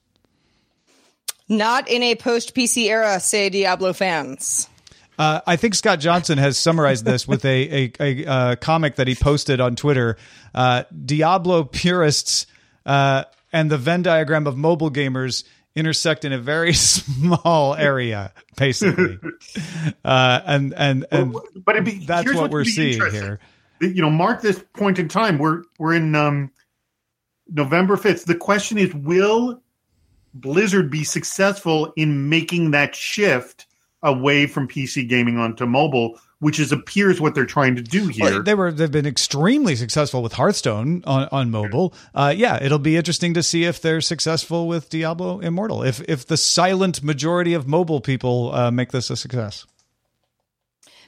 Not 1.49 1.89
in 1.89 2.03
a 2.03 2.13
post 2.13 2.53
PC 2.53 2.89
era, 2.89 3.19
say 3.19 3.49
Diablo 3.49 3.93
fans. 3.93 4.69
Uh, 5.17 5.41
I 5.47 5.55
think 5.55 5.75
Scott 5.75 5.99
Johnson 5.99 6.37
has 6.37 6.57
summarized 6.57 7.05
this 7.05 7.27
with 7.27 7.43
a, 7.43 7.85
a, 7.85 7.93
a, 7.99 8.25
uh 8.25 8.55
comic 8.55 8.97
that 8.97 9.07
he 9.07 9.15
posted 9.15 9.59
on 9.59 9.75
Twitter. 9.75 10.17
Uh, 10.53 10.83
Diablo 11.05 11.63
purists 11.63 12.45
uh, 12.85 13.23
and 13.51 13.71
the 13.71 13.77
Venn 13.77 14.03
diagram 14.03 14.47
of 14.47 14.57
mobile 14.57 14.91
gamers 14.91 15.43
intersect 15.75 16.25
in 16.25 16.33
a 16.33 16.39
very 16.39 16.73
small 16.73 17.75
area, 17.75 18.33
basically. 18.57 19.19
Uh, 20.03 20.41
and 20.45 20.73
and 20.73 21.05
and 21.11 21.35
But 21.55 21.83
be, 21.85 21.99
that's 22.05 22.33
what 22.33 22.51
we're 22.51 22.65
seeing 22.65 22.99
here. 23.11 23.39
You 23.79 24.01
know, 24.01 24.09
mark 24.09 24.41
this 24.41 24.63
point 24.73 24.97
in 24.97 25.07
time. 25.07 25.37
We're 25.37 25.63
we're 25.77 25.93
in 25.93 26.15
um, 26.15 26.51
November 27.47 27.95
fifth. 27.95 28.25
The 28.25 28.35
question 28.35 28.79
is, 28.79 28.93
will 28.93 29.61
Blizzard 30.33 30.89
be 30.89 31.03
successful 31.03 31.93
in 31.95 32.29
making 32.29 32.71
that 32.71 32.95
shift 32.95 33.66
away 34.07 34.47
from 34.47 34.67
PC 34.67 35.07
gaming 35.07 35.37
onto 35.37 35.65
mobile, 35.65 36.19
which 36.39 36.59
is 36.59 36.71
appears 36.71 37.19
what 37.19 37.35
they're 37.35 37.45
trying 37.45 37.75
to 37.75 37.81
do 37.81 38.07
here? 38.07 38.25
Well, 38.25 38.43
they 38.43 38.55
were 38.55 38.71
they've 38.71 38.91
been 38.91 39.05
extremely 39.05 39.75
successful 39.75 40.23
with 40.23 40.33
Hearthstone 40.33 41.03
on, 41.05 41.27
on 41.31 41.51
mobile. 41.51 41.93
Uh, 42.15 42.33
yeah, 42.35 42.61
it'll 42.61 42.79
be 42.79 42.95
interesting 42.95 43.33
to 43.35 43.43
see 43.43 43.65
if 43.65 43.81
they're 43.81 44.01
successful 44.01 44.67
with 44.67 44.89
Diablo 44.89 45.39
Immortal. 45.39 45.83
If 45.83 46.01
if 46.07 46.25
the 46.25 46.37
silent 46.37 47.03
majority 47.03 47.53
of 47.53 47.67
mobile 47.67 48.01
people 48.01 48.53
uh, 48.53 48.71
make 48.71 48.91
this 48.91 49.09
a 49.09 49.15
success. 49.15 49.65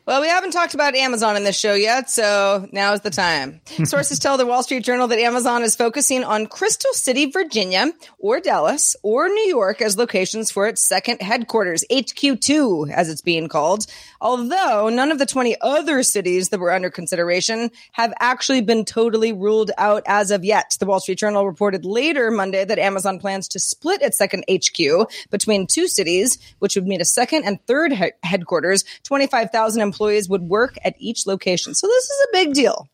Well, 0.10 0.22
we 0.22 0.28
haven't 0.28 0.54
talked 0.54 0.74
about 0.74 0.96
Amazon 0.96 1.38
in 1.38 1.44
this 1.44 1.56
show 1.56 1.76
yet, 1.76 2.10
so 2.10 2.68
now 2.72 2.94
is 2.94 3.02
the 3.02 3.12
time. 3.12 3.62
Sources 3.84 4.18
tell 4.18 4.38
the 4.38 4.46
Wall 4.48 4.64
Street 4.64 4.84
Journal 4.84 5.08
that 5.10 5.20
Amazon 5.20 5.62
is 5.62 5.76
focusing 5.76 6.24
on 6.24 6.48
Crystal 6.48 6.92
City, 6.94 7.30
Virginia, 7.30 7.92
or 8.18 8.40
Dallas, 8.40 8.96
or 9.04 9.30
New 9.30 9.46
York 9.46 9.84
as 9.84 10.00
locations 10.00 10.50
for 10.50 10.66
its 10.66 10.84
second 10.84 11.22
headquarters, 11.22 11.86
HQ2, 11.92 12.92
as 12.92 13.08
it's 13.08 13.22
being 13.22 13.48
called. 13.48 13.86
Although 14.20 14.90
none 14.90 15.12
of 15.12 15.20
the 15.20 15.28
20 15.28 15.56
other 15.62 16.02
cities 16.02 16.50
that 16.50 16.60
were 16.60 16.74
under 16.74 16.90
consideration 16.90 17.70
have 17.92 18.12
actually 18.20 18.62
been 18.62 18.86
totally 18.86 19.32
ruled 19.32 19.70
out 19.78 20.02
as 20.08 20.32
of 20.32 20.44
yet. 20.44 20.76
The 20.80 20.88
Wall 20.88 21.02
Street 21.02 21.20
Journal 21.20 21.46
reported 21.46 21.86
later 21.86 22.32
Monday 22.32 22.66
that 22.66 22.80
Amazon 22.80 23.20
plans 23.20 23.48
to 23.50 23.60
split 23.60 24.02
its 24.02 24.18
second 24.18 24.44
HQ 24.52 25.08
between 25.30 25.68
two 25.68 25.88
cities, 25.88 26.40
which 26.58 26.74
would 26.74 26.88
mean 26.88 27.00
a 27.00 27.06
second 27.06 27.44
and 27.46 27.64
third 27.68 27.94
he- 27.94 28.12
headquarters. 28.24 28.84
25,000 29.04 29.84
employees 29.84 29.99
would 30.00 30.44
work 30.44 30.78
at 30.84 30.96
each 31.00 31.28
location. 31.28 31.74
So 31.74 31.88
this 31.88 32.04
is 32.06 32.28
a 32.30 32.32
big 32.34 32.54
deal. 32.54 32.88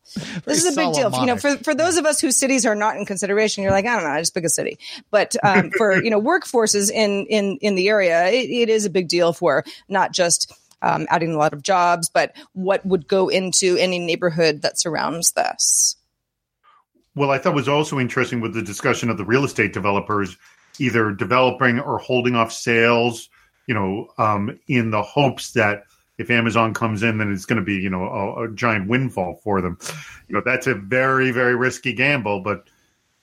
This 0.44 0.64
is 0.64 0.72
a 0.72 0.76
big 0.76 0.94
deal. 0.94 1.10
You 1.20 1.26
know, 1.26 1.36
for, 1.36 1.56
for 1.58 1.74
those 1.74 1.96
of 1.96 2.06
us 2.06 2.20
whose 2.20 2.36
cities 2.36 2.66
are 2.66 2.74
not 2.74 2.96
in 2.96 3.06
consideration, 3.06 3.62
you're 3.62 3.72
like, 3.72 3.86
I 3.86 3.94
don't 3.94 4.04
know, 4.04 4.10
I 4.10 4.20
just 4.20 4.34
pick 4.34 4.44
a 4.44 4.48
city. 4.48 4.78
But 5.10 5.36
um, 5.42 5.70
for, 5.76 6.02
you 6.02 6.10
know, 6.10 6.20
workforces 6.20 6.90
in, 6.90 7.26
in, 7.26 7.58
in 7.60 7.74
the 7.74 7.88
area, 7.88 8.26
it, 8.26 8.50
it 8.50 8.68
is 8.68 8.84
a 8.84 8.90
big 8.90 9.08
deal 9.08 9.32
for 9.32 9.64
not 9.88 10.12
just 10.12 10.52
um, 10.82 11.06
adding 11.10 11.32
a 11.32 11.38
lot 11.38 11.52
of 11.52 11.62
jobs, 11.62 12.08
but 12.08 12.36
what 12.52 12.84
would 12.84 13.08
go 13.08 13.28
into 13.28 13.76
any 13.76 13.98
neighborhood 13.98 14.62
that 14.62 14.78
surrounds 14.78 15.32
this. 15.32 15.96
Well, 17.14 17.30
I 17.30 17.38
thought 17.38 17.54
was 17.54 17.68
also 17.68 17.98
interesting 17.98 18.40
with 18.40 18.52
the 18.52 18.62
discussion 18.62 19.08
of 19.08 19.16
the 19.16 19.24
real 19.24 19.44
estate 19.44 19.72
developers 19.72 20.36
either 20.78 21.12
developing 21.12 21.80
or 21.80 21.98
holding 21.98 22.36
off 22.36 22.52
sales, 22.52 23.30
you 23.66 23.74
know, 23.74 24.08
um, 24.18 24.58
in 24.68 24.90
the 24.90 25.02
hopes 25.02 25.52
that 25.52 25.84
if 26.18 26.30
Amazon 26.30 26.74
comes 26.74 27.02
in, 27.02 27.18
then 27.18 27.32
it's 27.32 27.44
going 27.44 27.58
to 27.58 27.64
be, 27.64 27.74
you 27.74 27.90
know, 27.90 28.04
a, 28.04 28.44
a, 28.44 28.54
giant 28.54 28.88
windfall 28.88 29.40
for 29.42 29.60
them. 29.60 29.78
You 30.28 30.36
know, 30.36 30.42
that's 30.44 30.66
a 30.66 30.74
very, 30.74 31.30
very 31.30 31.54
risky 31.54 31.92
gamble, 31.92 32.40
but 32.40 32.68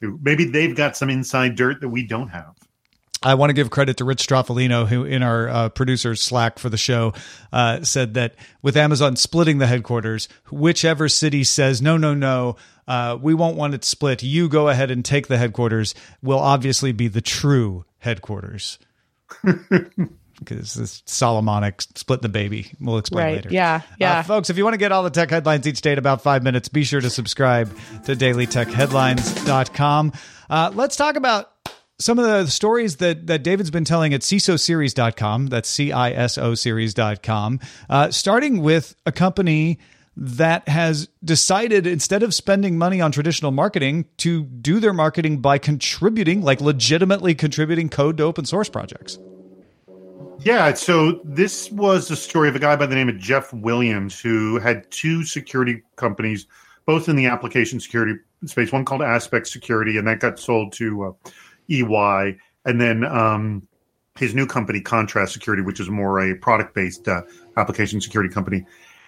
maybe 0.02 0.46
they've 0.46 0.76
got 0.76 0.96
some 0.96 1.10
inside 1.10 1.56
dirt 1.56 1.82
that 1.82 1.90
we 1.90 2.06
don't 2.06 2.30
have. 2.30 2.56
I 3.24 3.36
want 3.36 3.52
to 3.52 3.54
give 3.54 3.70
credit 3.70 3.98
to 3.98 4.06
Rich 4.06 4.28
Stroffolino, 4.28 4.86
who 4.86 5.06
in 5.06 5.24
our 5.24 5.48
uh, 5.48 5.70
producers 5.70 6.22
Slack 6.22 6.60
for 6.60 6.70
the 6.70 6.78
show 6.78 7.14
uh, 7.54 7.82
said 7.82 8.16
that 8.16 8.36
with 8.62 8.76
Amazon 8.76 9.16
splitting 9.16 9.60
the 9.60 9.68
headquarters, 9.68 10.28
whichever 10.52 11.08
city 11.08 11.46
says 11.46 11.82
no, 11.82 11.96
no, 11.96 12.14
no, 12.14 12.58
uh, 12.86 13.18
we 13.20 13.34
won't 13.34 13.56
want 13.56 13.74
it 13.74 13.86
split. 13.86 14.24
You 14.24 14.50
go 14.50 14.68
ahead 14.68 14.92
and 14.92 15.06
take 15.06 15.28
the 15.28 15.38
headquarters. 15.38 15.96
Will 16.22 16.40
obviously 16.40 16.92
be 16.92 17.08
the 17.08 17.22
true 17.22 17.86
headquarters. 18.00 18.78
because 20.44 20.74
this 20.74 21.04
Solomonic 21.06 21.82
split 21.82 22.22
the 22.22 22.30
baby. 22.30 22.72
We'll 22.80 22.98
explain 22.98 23.26
right. 23.26 23.36
later. 23.38 23.50
Yeah. 23.52 23.82
Yeah. 24.00 24.20
Uh, 24.20 24.24
folks, 24.24 24.50
if 24.50 24.58
you 24.58 24.64
want 24.64 24.74
to 24.74 24.78
get 24.80 24.92
all 24.92 25.04
the 25.04 25.10
tech 25.10 25.30
headlines 25.30 25.68
each 25.68 25.82
day 25.82 25.94
in 25.94 25.98
about 25.98 26.22
five 26.22 26.44
minutes, 26.44 26.70
be 26.70 26.84
sure 26.84 27.02
to 27.02 27.10
subscribe 27.10 27.76
to 28.06 28.16
dailytechheadlines.com. 28.16 30.14
Uh, 30.50 30.72
let's 30.74 30.96
talk 30.96 31.16
about 31.16 31.52
some 32.00 32.20
of 32.20 32.26
the 32.26 32.48
stories 32.48 32.98
that, 32.98 33.28
that 33.28 33.44
David's 33.44 33.72
been 33.72 33.86
telling 33.86 34.14
at 34.14 34.22
CISOseries.com. 34.22 35.48
That's 35.48 35.70
C-I-S-O 35.70 36.56
series.com. 36.56 37.60
Uh, 37.90 38.12
starting 38.12 38.62
with 38.62 38.96
a 39.06 39.12
company 39.12 39.80
that 40.16 40.68
has 40.68 41.10
decided 41.24 41.88
instead 41.88 42.22
of 42.22 42.34
spending 42.34 42.78
money 42.78 43.02
on 43.02 43.12
traditional 43.12 43.52
marketing 43.52 44.06
to 44.18 44.44
do 44.44 44.80
their 44.80 44.94
marketing 44.94 45.40
by 45.40 45.58
contributing, 45.58 46.42
like 46.42 46.62
legitimately 46.62 47.34
contributing 47.34 47.90
code 47.90 48.18
to 48.18 48.24
open 48.24 48.46
source 48.46 48.70
projects. 48.70 49.18
Yeah, 50.44 50.74
so 50.74 51.22
this 51.24 51.72
was 51.72 52.10
the 52.10 52.18
story 52.18 52.50
of 52.50 52.56
a 52.58 52.60
guy 52.60 52.76
by 52.76 52.86
the 52.86 52.96
name 52.96 53.08
of 53.08 53.18
Jeff 53.18 53.54
Williams 53.54 54.20
who 54.20 54.60
had 54.60 54.92
two 54.92 55.24
security 55.24 55.82
companies, 55.96 56.48
both 56.86 57.08
in 57.08 57.16
the 57.16 57.28
application 57.28 57.80
security 57.80 58.20
space. 58.46 58.70
One 58.70 58.84
called 58.84 59.02
Aspect 59.02 59.48
Security, 59.48 59.98
and 59.98 60.06
that 60.06 60.20
got 60.20 60.38
sold 60.38 60.74
to 60.74 61.04
uh, 61.06 61.30
EY, 61.70 62.38
and 62.66 62.82
then 62.82 63.06
um, 63.06 63.66
his 64.18 64.36
new 64.36 64.46
company, 64.46 64.82
Contrast 64.82 65.32
Security, 65.32 65.64
which 65.64 65.80
is 65.80 65.90
more 65.90 66.20
a 66.20 66.36
product 66.36 66.76
based 66.76 67.08
uh, 67.08 67.22
application 67.56 68.02
security 68.02 68.34
company. 68.34 68.66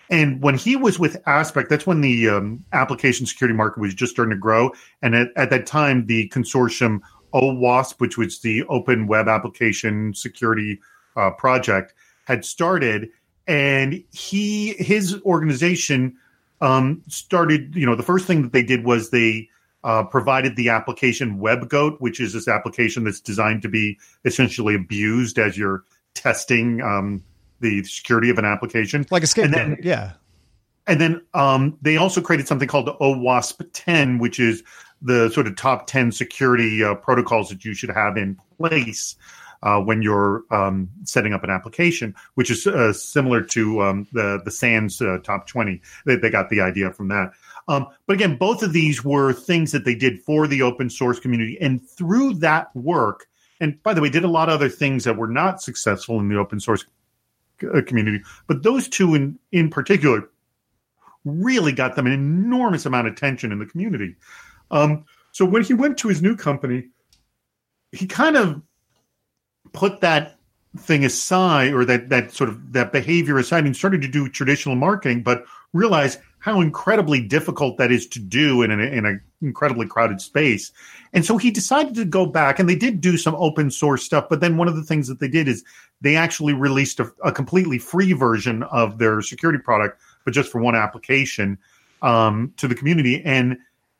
And 0.10 0.42
when 0.42 0.56
he 0.56 0.78
was 0.78 0.98
with 1.00 1.22
Aspect, 1.26 1.70
that's 1.70 1.86
when 1.86 2.00
the 2.00 2.30
um, 2.30 2.64
application 2.72 3.26
security 3.26 3.58
market 3.58 3.82
was 3.82 3.94
just 3.94 4.14
starting 4.14 4.32
to 4.32 4.40
grow. 4.40 4.72
And 5.02 5.14
at, 5.14 5.28
at 5.36 5.50
that 5.50 5.66
time, 5.66 6.06
the 6.06 6.30
consortium 6.30 7.02
OWASP, 7.34 8.00
which 8.00 8.18
was 8.18 8.40
the 8.40 8.64
Open 8.70 9.06
Web 9.08 9.28
Application 9.28 10.14
Security 10.14 10.80
uh, 11.16 11.32
project 11.32 11.94
had 12.26 12.46
started, 12.46 13.10
and 13.48 14.04
he 14.12 14.74
his 14.74 15.22
organization 15.24 16.16
um, 16.62 17.02
started. 17.08 17.76
You 17.76 17.86
know, 17.86 17.96
the 17.96 18.04
first 18.04 18.26
thing 18.26 18.42
that 18.44 18.52
they 18.52 18.64
did 18.64 18.84
was 18.86 19.10
they 19.10 19.50
uh, 19.84 20.04
provided 20.04 20.56
the 20.56 20.70
application 20.70 21.40
WebGoat, 21.40 21.98
which 22.00 22.20
is 22.20 22.34
this 22.34 22.48
application 22.48 23.04
that's 23.04 23.20
designed 23.20 23.62
to 23.62 23.70
be 23.70 23.98
essentially 24.26 24.76
abused 24.76 25.38
as 25.38 25.58
you're 25.58 25.84
testing 26.16 26.82
um, 26.82 27.24
the 27.60 27.84
security 27.84 28.30
of 28.30 28.38
an 28.38 28.46
application, 28.46 29.06
like 29.12 29.24
a 29.24 29.28
skateboard. 29.28 29.78
yeah. 29.84 30.14
And 30.88 31.02
then 31.02 31.22
um, 31.34 31.78
they 31.82 31.98
also 31.98 32.22
created 32.22 32.48
something 32.48 32.68
called 32.68 32.86
the 32.86 32.94
OWASP 32.96 33.68
10, 33.74 34.20
which 34.20 34.40
is 34.40 34.64
the 35.02 35.30
sort 35.32 35.48
of 35.48 35.56
top 35.56 35.88
10 35.88 36.12
security 36.12 36.84
uh, 36.84 36.96
protocols 36.96 37.50
that 37.50 37.66
you 37.66 37.74
should 37.74 37.90
have 37.90 38.18
in 38.18 38.40
place 38.58 39.16
uh, 39.66 39.80
when 39.80 40.04
you're 40.04 40.44
um, 40.52 40.90
setting 41.04 41.34
up 41.34 41.44
an 41.44 41.50
application, 41.50 42.14
which 42.36 42.52
is 42.52 42.68
uh, 42.68 42.94
similar 42.94 43.42
to 43.42 43.82
um, 43.82 44.08
the 44.14 44.40
the 44.46 44.52
SANS 44.52 45.02
uh, 45.02 45.18
top 45.24 45.48
twenty. 45.48 45.82
They, 46.06 46.16
they, 46.16 46.30
got 46.30 46.50
the 46.50 46.62
idea 46.62 46.94
from 46.94 47.08
that. 47.10 47.32
Um, 47.68 47.88
but 48.06 48.14
again, 48.14 48.38
both 48.38 48.62
of 48.62 48.74
these 48.74 49.04
were 49.04 49.34
things 49.34 49.72
that 49.72 49.84
they 49.84 49.96
did 49.96 50.22
for 50.22 50.48
the 50.48 50.62
open 50.62 50.90
source 50.90 51.20
community, 51.20 51.58
and 51.60 51.82
through 51.84 52.36
that 52.36 52.74
work, 52.76 53.26
and 53.60 53.82
by 53.82 53.96
the 53.96 54.02
way, 54.02 54.10
did 54.10 54.24
a 54.24 54.30
lot 54.30 54.50
of 54.50 54.56
other 54.56 54.70
things 54.70 55.04
that 55.04 55.18
were 55.18 55.28
not 55.28 55.62
successful 55.62 56.20
in 56.20 56.30
the 56.30 56.38
open 56.38 56.60
source 56.60 56.86
uh, 57.64 57.82
community. 57.82 58.24
But 58.46 58.62
those 58.62 58.88
two 58.88 59.16
in 59.16 59.40
in 59.52 59.72
particular 59.72 60.30
really 61.26 61.72
got 61.72 61.96
them 61.96 62.06
an 62.06 62.14
enormous 62.14 62.86
amount 62.86 63.08
of 63.08 63.14
attention 63.14 63.52
in 63.52 63.58
the 63.58 63.66
community. 63.66 64.16
Um, 64.70 65.06
so 65.32 65.44
when 65.44 65.64
he 65.64 65.74
went 65.74 65.98
to 65.98 66.08
his 66.08 66.22
new 66.22 66.36
company, 66.36 66.90
he 67.92 68.06
kind 68.06 68.38
of 68.38 68.62
put 69.76 70.02
that 70.02 70.36
thing 70.78 71.06
aside 71.06 71.74
or 71.74 71.86
that 71.86 72.10
that 72.10 72.32
sort 72.32 72.50
of 72.50 72.74
that 72.74 72.92
behavior 72.92 73.38
aside 73.38 73.66
and 73.66 73.76
started 73.76 74.02
to 74.02 74.08
do 74.08 74.28
traditional 74.28 74.76
marketing 74.76 75.24
but 75.24 75.46
realize 75.74 76.18
how 76.40 76.62
incredibly 76.62 77.22
difficult 77.22 77.78
that 77.78 77.92
is 77.92 78.06
to 78.06 78.20
do 78.20 78.62
in 78.62 78.72
an 78.72 78.80
in 78.80 79.06
an 79.06 79.22
incredibly 79.42 79.88
crowded 79.88 80.22
space. 80.22 80.72
And 81.14 81.26
so 81.26 81.38
he 81.38 81.50
decided 81.50 81.96
to 81.96 82.06
go 82.06 82.26
back 82.26 82.60
and 82.60 82.68
they 82.68 82.76
did 82.76 83.00
do 83.00 83.18
some 83.18 83.36
open 83.36 83.72
source 83.72 84.04
stuff 84.04 84.28
but 84.30 84.42
then 84.42 84.58
one 84.58 84.68
of 84.68 84.76
the 84.76 84.84
things 84.84 85.08
that 85.08 85.20
they 85.20 85.28
did 85.28 85.48
is 85.48 85.64
they 86.02 86.16
actually 86.16 86.54
released 86.54 87.00
a, 87.00 87.12
a 87.24 87.32
completely 87.32 87.78
free 87.78 88.14
version 88.14 88.64
of 88.64 88.98
their 88.98 89.22
security 89.22 89.60
product 89.60 90.00
but 90.26 90.34
just 90.34 90.52
for 90.52 90.60
one 90.60 90.76
application 90.76 91.58
um, 92.02 92.54
to 92.58 92.68
the 92.68 92.76
community. 92.76 93.22
And 93.24 93.58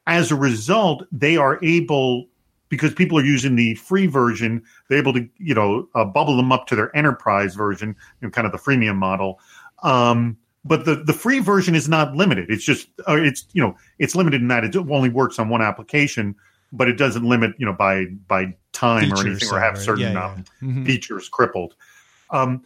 as 0.08 0.32
a 0.32 0.36
result 0.36 1.04
they 1.12 1.38
are 1.38 1.58
able 1.64 2.28
because 2.70 2.94
people 2.94 3.18
are 3.18 3.24
using 3.24 3.56
the 3.56 3.76
free 3.76 4.08
version, 4.08 4.64
they're 4.88 4.98
able 4.98 5.14
to, 5.14 5.28
you 5.38 5.54
know, 5.54 5.88
uh, 5.96 6.06
bubble 6.06 6.36
them 6.36 6.52
up 6.52 6.68
to 6.68 6.76
their 6.76 6.96
enterprise 6.96 7.56
version, 7.56 7.90
you 7.90 8.28
know, 8.28 8.32
kind 8.32 8.46
of 8.46 8.52
the 8.52 8.58
freemium 8.58 8.96
model. 8.96 9.40
Um, 9.84 10.38
but 10.64 10.86
the, 10.86 10.96
the 10.96 11.14
free 11.14 11.40
version 11.40 11.76
is 11.76 11.88
not 11.88 12.16
limited. 12.16 12.50
It's 12.50 12.66
just, 12.66 12.88
uh, 13.08 13.18
it's, 13.18 13.46
you 13.54 13.62
know, 13.62 13.76
it's 14.00 14.16
limited 14.16 14.42
in 14.42 14.48
that 14.48 14.64
it 14.64 14.76
only 14.76 15.10
works 15.10 15.38
on 15.38 15.50
one 15.50 15.62
application, 15.62 16.36
but 16.72 16.88
it 16.88 16.98
doesn't 16.98 17.24
limit, 17.24 17.54
you 17.60 17.66
know, 17.66 17.74
by, 17.74 18.06
by 18.28 18.56
time 18.72 19.04
features, 19.04 19.22
or 19.22 19.28
anything 19.28 19.50
or 19.52 19.60
have 19.60 19.78
certain 19.78 20.02
yeah, 20.02 20.14
yeah. 20.14 20.26
Um, 20.26 20.46
mm-hmm. 20.62 20.86
features 20.86 21.30
crippled. 21.30 21.76
Um, 22.32 22.66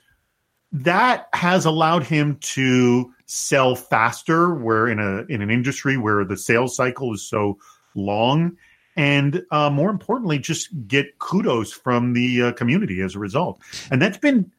that 0.71 1.27
has 1.33 1.65
allowed 1.65 2.03
him 2.03 2.37
to 2.37 3.13
sell 3.25 3.75
faster 3.75 4.53
where 4.53 4.87
in 4.87 4.99
a, 4.99 5.23
in 5.23 5.41
an 5.41 5.49
industry 5.49 5.97
where 5.97 6.23
the 6.23 6.37
sales 6.37 6.75
cycle 6.75 7.13
is 7.13 7.27
so 7.27 7.57
long 7.95 8.55
and 8.99 9.45
uh, 9.51 9.69
more 9.69 9.89
importantly, 9.89 10.39
just 10.39 10.67
get 10.85 11.19
kudos 11.19 11.71
from 11.71 12.11
the 12.11 12.41
uh, 12.41 12.51
community 12.51 12.99
as 13.01 13.15
a 13.15 13.19
result. 13.19 13.61
And 13.89 14.01
that's 14.01 14.17
been 14.17 14.51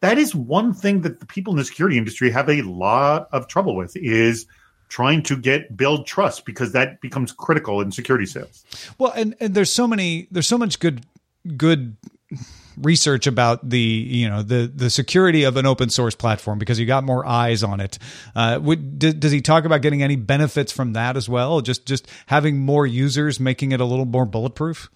that 0.00 0.16
is 0.16 0.34
one 0.34 0.72
thing 0.72 1.02
that 1.02 1.20
the 1.20 1.26
people 1.26 1.52
in 1.52 1.58
the 1.58 1.64
security 1.66 1.98
industry 1.98 2.30
have 2.30 2.48
a 2.48 2.62
lot 2.62 3.28
of 3.30 3.46
trouble 3.46 3.76
with 3.76 3.94
is 3.94 4.46
trying 4.88 5.22
to 5.24 5.36
get 5.36 5.76
build 5.76 6.06
trust 6.06 6.46
because 6.46 6.72
that 6.72 7.02
becomes 7.02 7.30
critical 7.30 7.82
in 7.82 7.92
security 7.92 8.24
sales. 8.24 8.64
Well, 8.96 9.12
and, 9.14 9.36
and 9.38 9.52
there's 9.54 9.70
so 9.70 9.86
many 9.86 10.28
there's 10.30 10.46
so 10.46 10.56
much 10.56 10.80
good 10.80 11.04
good 11.58 11.94
research 12.82 13.26
about 13.26 13.68
the 13.68 13.78
you 13.78 14.28
know 14.28 14.42
the 14.42 14.70
the 14.74 14.90
security 14.90 15.44
of 15.44 15.56
an 15.56 15.66
open 15.66 15.90
source 15.90 16.14
platform 16.14 16.58
because 16.58 16.78
you 16.78 16.86
got 16.86 17.04
more 17.04 17.26
eyes 17.26 17.62
on 17.62 17.80
it. 17.80 17.98
Uh, 18.34 18.58
would, 18.62 18.98
d- 18.98 19.12
does 19.12 19.32
he 19.32 19.40
talk 19.40 19.64
about 19.64 19.82
getting 19.82 20.02
any 20.02 20.16
benefits 20.16 20.72
from 20.72 20.92
that 20.92 21.16
as 21.16 21.28
well? 21.28 21.60
Just 21.60 21.86
just 21.86 22.08
having 22.26 22.58
more 22.58 22.86
users, 22.86 23.40
making 23.40 23.72
it 23.72 23.80
a 23.80 23.84
little 23.84 24.04
more 24.04 24.26
bulletproof. 24.26 24.90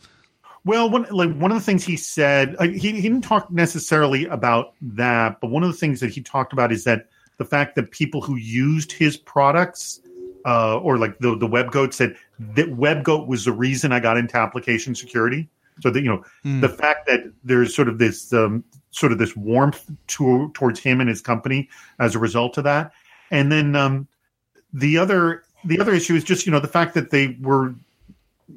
Well, 0.65 0.89
one 0.91 1.07
like 1.11 1.35
one 1.37 1.51
of 1.51 1.59
the 1.59 1.65
things 1.65 1.85
he 1.85 1.97
said, 1.97 2.55
uh, 2.59 2.65
he, 2.65 2.93
he 2.93 3.03
didn't 3.03 3.23
talk 3.23 3.51
necessarily 3.51 4.27
about 4.27 4.75
that, 4.81 5.41
but 5.41 5.51
one 5.51 5.65
of 5.65 5.71
the 5.71 5.77
things 5.77 6.01
that 6.01 6.11
he 6.11 6.21
talked 6.21 6.53
about 6.53 6.71
is 6.71 6.85
that 6.85 7.09
the 7.39 7.45
fact 7.45 7.75
that 7.75 7.91
people 7.91 8.21
who 8.21 8.37
used 8.37 8.93
his 8.93 9.17
products 9.17 10.01
uh, 10.47 10.79
or 10.79 10.99
like 10.99 11.19
the 11.19 11.37
the 11.37 11.49
WebGoat 11.49 11.93
said 11.93 12.17
that 12.55 12.71
web 12.77 13.05
WebGoat 13.05 13.27
was 13.27 13.45
the 13.45 13.53
reason 13.53 13.93
I 13.93 14.01
got 14.01 14.17
into 14.17 14.37
application 14.37 14.95
security. 14.95 15.49
So 15.81 15.91
that 15.91 16.03
you 16.03 16.09
know 16.09 16.25
Hmm. 16.43 16.61
the 16.61 16.69
fact 16.69 17.07
that 17.07 17.33
there's 17.45 17.75
sort 17.75 17.89
of 17.89 17.99
this 17.99 18.33
um, 18.33 18.65
sort 18.91 19.13
of 19.13 19.19
this 19.19 19.35
warmth 19.37 19.91
to, 20.09 20.51
towards 20.55 20.81
him 20.81 21.01
and 21.01 21.09
his 21.09 21.21
company 21.21 21.69
as 21.99 22.15
a 22.15 22.19
result 22.19 22.59
of 22.59 22.65
that, 22.65 22.93
and 23.31 23.51
then 23.51 23.75
um, 23.75 24.07
the 24.73 24.99
other 24.99 25.45
the 25.65 25.81
other 25.81 25.95
issue 25.95 26.15
is 26.15 26.25
just 26.25 26.45
you 26.47 26.53
know 26.53 26.61
the 26.61 26.69
fact 26.69 26.95
that 26.95 27.11
they 27.11 27.37
were 27.41 27.75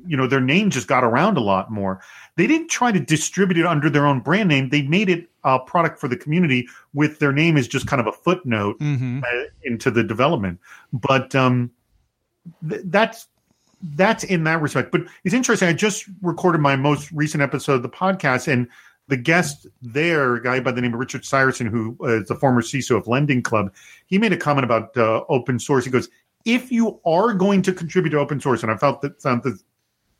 you 0.07 0.17
know 0.17 0.27
their 0.27 0.41
name 0.41 0.69
just 0.69 0.87
got 0.87 1.03
around 1.05 1.37
a 1.37 1.41
lot 1.41 1.71
more 1.71 2.01
they 2.35 2.47
didn't 2.47 2.69
try 2.69 2.91
to 2.91 2.99
distribute 2.99 3.57
it 3.57 3.65
under 3.65 3.89
their 3.89 4.05
own 4.05 4.19
brand 4.19 4.49
name 4.49 4.67
they 4.69 4.81
made 4.81 5.07
it 5.07 5.29
a 5.45 5.57
product 5.59 5.99
for 5.99 6.09
the 6.09 6.17
community 6.17 6.67
with 6.93 7.19
their 7.19 7.31
name 7.31 7.55
as 7.55 7.65
just 7.67 7.87
kind 7.87 8.01
of 8.01 8.07
a 8.07 8.11
footnote 8.11 8.77
Mhm. 8.79 9.23
uh, 9.23 9.45
into 9.63 9.89
the 9.91 10.03
development 10.03 10.59
but 10.91 11.33
um 11.33 11.71
th- 12.67 12.81
that's 12.85 13.27
that's 13.93 14.23
in 14.23 14.43
that 14.45 14.61
respect. 14.61 14.91
But 14.91 15.01
it's 15.23 15.33
interesting 15.33 15.67
i 15.67 15.73
just 15.73 16.05
recorded 16.21 16.59
my 16.59 16.75
most 16.75 17.11
recent 17.11 17.41
episode 17.41 17.73
of 17.73 17.83
the 17.83 17.89
podcast 17.89 18.51
and 18.51 18.67
the 19.07 19.17
guest 19.17 19.67
there 19.81 20.35
a 20.35 20.43
guy 20.43 20.59
by 20.59 20.71
the 20.71 20.81
name 20.81 20.93
of 20.93 20.99
richard 20.99 21.21
Seiersen, 21.21 21.67
who 21.67 21.95
is 22.05 22.23
uh, 22.23 22.33
the 22.33 22.39
former 22.39 22.61
ciso 22.61 22.97
of 22.97 23.07
lending 23.07 23.41
club 23.41 23.73
he 24.07 24.17
made 24.17 24.33
a 24.33 24.37
comment 24.37 24.65
about 24.65 24.95
uh, 24.97 25.23
open 25.29 25.59
source. 25.59 25.85
He 25.85 25.91
goes 25.91 26.09
if 26.45 26.71
you 26.71 26.99
are 27.05 27.33
going 27.33 27.61
to 27.63 27.73
contribute 27.73 28.11
to 28.11 28.19
open 28.19 28.39
source 28.39 28.63
and 28.63 28.71
i 28.71 28.77
felt 28.77 29.01
that 29.01 29.21
that 29.21 29.59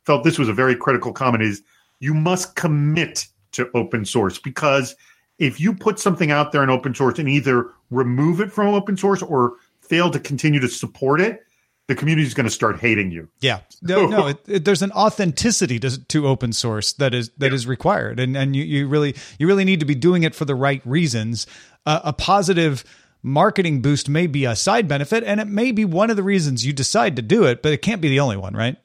felt 0.06 0.24
this 0.24 0.38
was 0.38 0.50
a 0.50 0.54
very 0.54 0.76
critical 0.76 1.12
comment 1.12 1.44
is 1.44 1.64
you 2.00 2.14
must 2.14 2.56
commit 2.56 3.28
to 3.52 3.70
open 3.74 4.06
source 4.06 4.38
because 4.38 4.96
if 5.40 5.60
you 5.60 5.74
put 5.74 6.00
something 6.00 6.32
out 6.32 6.52
there 6.52 6.64
in 6.64 6.70
open 6.70 6.94
source 6.94 7.20
and 7.20 7.28
either 7.28 7.72
remove 7.90 8.40
it 8.40 8.52
from 8.52 8.74
open 8.74 8.96
source 8.96 9.22
or 9.22 9.56
fail 9.82 10.10
to 10.10 10.20
continue 10.20 10.60
to 10.60 10.68
support 10.68 11.20
it 11.20 11.45
the 11.88 11.96
community 11.96 12.26
is 12.26 12.34
going 12.34 12.46
to 12.46 12.52
start 12.52 12.80
hating 12.80 13.12
you 13.12 13.30
Yeah, 13.42 13.60
no, 13.82 14.08
no 14.08 14.28
it, 14.28 14.40
it, 14.48 14.66
there's 14.66 14.82
an 14.82 14.92
authenticity 14.92 15.80
to, 15.80 16.04
to 16.06 16.28
open 16.28 16.54
source 16.54 16.94
that 16.94 17.14
is 17.14 17.30
that 17.38 17.54
is 17.54 17.68
required, 17.68 18.20
and 18.20 18.36
and 18.36 18.56
you, 18.56 18.64
you 18.64 18.88
really 18.88 19.16
you 19.40 19.48
really 19.48 19.66
need 19.66 19.80
to 19.80 19.86
be 19.86 19.96
doing 19.96 20.24
it 20.24 20.36
for 20.36 20.46
the 20.46 20.56
right 20.56 20.82
reasons. 20.86 21.48
Uh, 21.86 22.02
a 22.04 22.14
positive 22.14 22.84
marketing 23.22 23.82
boost 23.82 24.08
may 24.08 24.28
be 24.28 24.46
a 24.46 24.56
side 24.56 24.88
benefit, 24.88 25.24
and 25.24 25.40
it 25.40 25.48
may 25.48 25.72
be 25.72 25.84
one 25.84 26.10
of 26.10 26.16
the 26.16 26.24
reasons 26.24 26.66
you 26.66 26.72
decide 26.74 27.16
to 27.16 27.22
do 27.22 27.44
it, 27.44 27.62
but 27.62 27.74
it 27.74 27.82
can't 27.82 28.02
be 28.02 28.10
the 28.10 28.20
only 28.20 28.38
one, 28.38 28.54
right? 28.54 28.78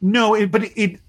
No, 0.00 0.34
it, 0.34 0.50
but 0.50 0.64
it, 0.76 1.00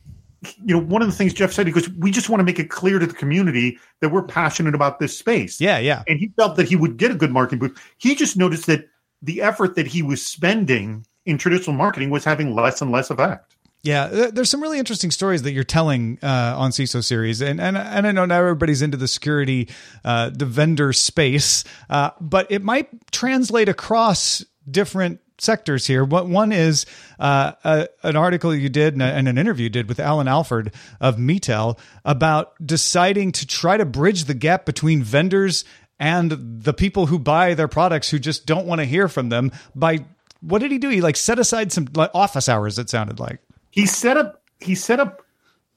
you 0.64 0.76
know, 0.76 0.80
one 0.80 1.02
of 1.02 1.08
the 1.08 1.14
things 1.14 1.34
Jeff 1.34 1.52
said, 1.52 1.68
he 1.68 1.74
goes, 1.74 1.90
we 1.90 2.12
just 2.12 2.30
want 2.30 2.40
to 2.42 2.44
make 2.44 2.60
it 2.60 2.70
clear 2.70 3.00
to 3.00 3.08
the 3.08 3.14
community 3.14 3.80
that 4.02 4.10
we're 4.10 4.24
passionate 4.24 4.76
about 4.76 5.00
this 5.00 5.18
space. 5.18 5.60
Yeah, 5.60 5.80
yeah. 5.80 6.04
And 6.08 6.20
he 6.20 6.32
felt 6.36 6.58
that 6.58 6.68
he 6.68 6.76
would 6.76 6.98
get 6.98 7.12
a 7.12 7.16
good 7.16 7.32
marketing 7.32 7.60
boost. 7.60 7.82
He 7.98 8.14
just 8.14 8.38
noticed 8.38 8.68
that 8.68 8.88
the 9.22 9.42
effort 9.42 9.76
that 9.76 9.88
he 9.88 10.02
was 10.02 10.26
spending 10.26 11.06
in 11.26 11.38
traditional 11.38 11.76
marketing 11.76 12.10
was 12.10 12.24
having 12.24 12.54
less 12.56 12.82
and 12.82 12.92
less 12.92 13.10
effect. 13.10 13.56
Yeah, 13.84 14.08
there's 14.08 14.50
some 14.50 14.64
really 14.64 14.80
interesting 14.80 15.12
stories 15.12 15.44
that 15.44 15.52
you're 15.52 15.64
telling 15.64 16.18
uh, 16.24 16.56
on 16.58 16.72
CISO 16.72 17.04
series, 17.04 17.40
and 17.42 17.62
and 17.62 17.78
and 17.78 18.08
I 18.08 18.12
know 18.12 18.26
not 18.26 18.40
everybody's 18.40 18.82
into 18.82 18.98
the 18.98 19.08
security, 19.08 19.70
uh, 20.04 20.32
the 20.34 20.46
vendor 20.46 20.92
space, 20.92 21.64
uh, 21.88 22.10
but 22.20 22.52
it 22.52 22.64
might 22.64 23.12
translate 23.12 23.70
across 23.70 24.44
different 24.70 25.20
sectors 25.38 25.86
here. 25.86 26.04
What 26.04 26.28
one 26.28 26.52
is 26.52 26.88
uh, 27.20 27.52
a, 27.64 27.88
an 28.02 28.16
article 28.16 28.56
you 28.56 28.70
did 28.70 28.94
and, 28.94 29.04
a- 29.04 29.14
and 29.14 29.28
an 29.28 29.38
interview 29.38 29.70
did 29.70 29.88
with 29.88 30.00
Alan 30.00 30.28
Alford 30.28 30.74
of 31.00 31.18
Mitel 31.18 31.78
about 32.04 32.54
deciding 32.66 33.34
to 33.34 33.46
try 33.46 33.78
to 33.78 33.86
bridge 33.86 34.24
the 34.24 34.34
gap 34.34 34.66
between 34.66 35.04
vendors 35.04 35.64
and 36.00 36.32
the 36.64 36.74
people 36.74 37.06
who 37.06 37.20
buy 37.20 37.54
their 37.54 37.68
products 37.68 38.10
who 38.10 38.18
just 38.18 38.46
don't 38.46 38.66
want 38.66 38.80
to 38.80 38.86
hear 38.86 39.08
from 39.08 39.30
them 39.30 39.52
by 39.76 40.06
what 40.48 40.60
did 40.62 40.72
he 40.72 40.78
do? 40.78 40.90
He 40.90 41.02
like 41.02 41.16
set 41.16 41.40
aside 41.40 41.72
some 41.72 41.88
office 42.14 42.48
hours. 42.48 42.78
It 42.78 42.90
sounded 42.90 43.20
like. 43.20 43.40
He 43.72 43.86
set 43.86 44.18
up 44.18 44.42
he 44.60 44.76
set 44.76 45.00
up 45.00 45.22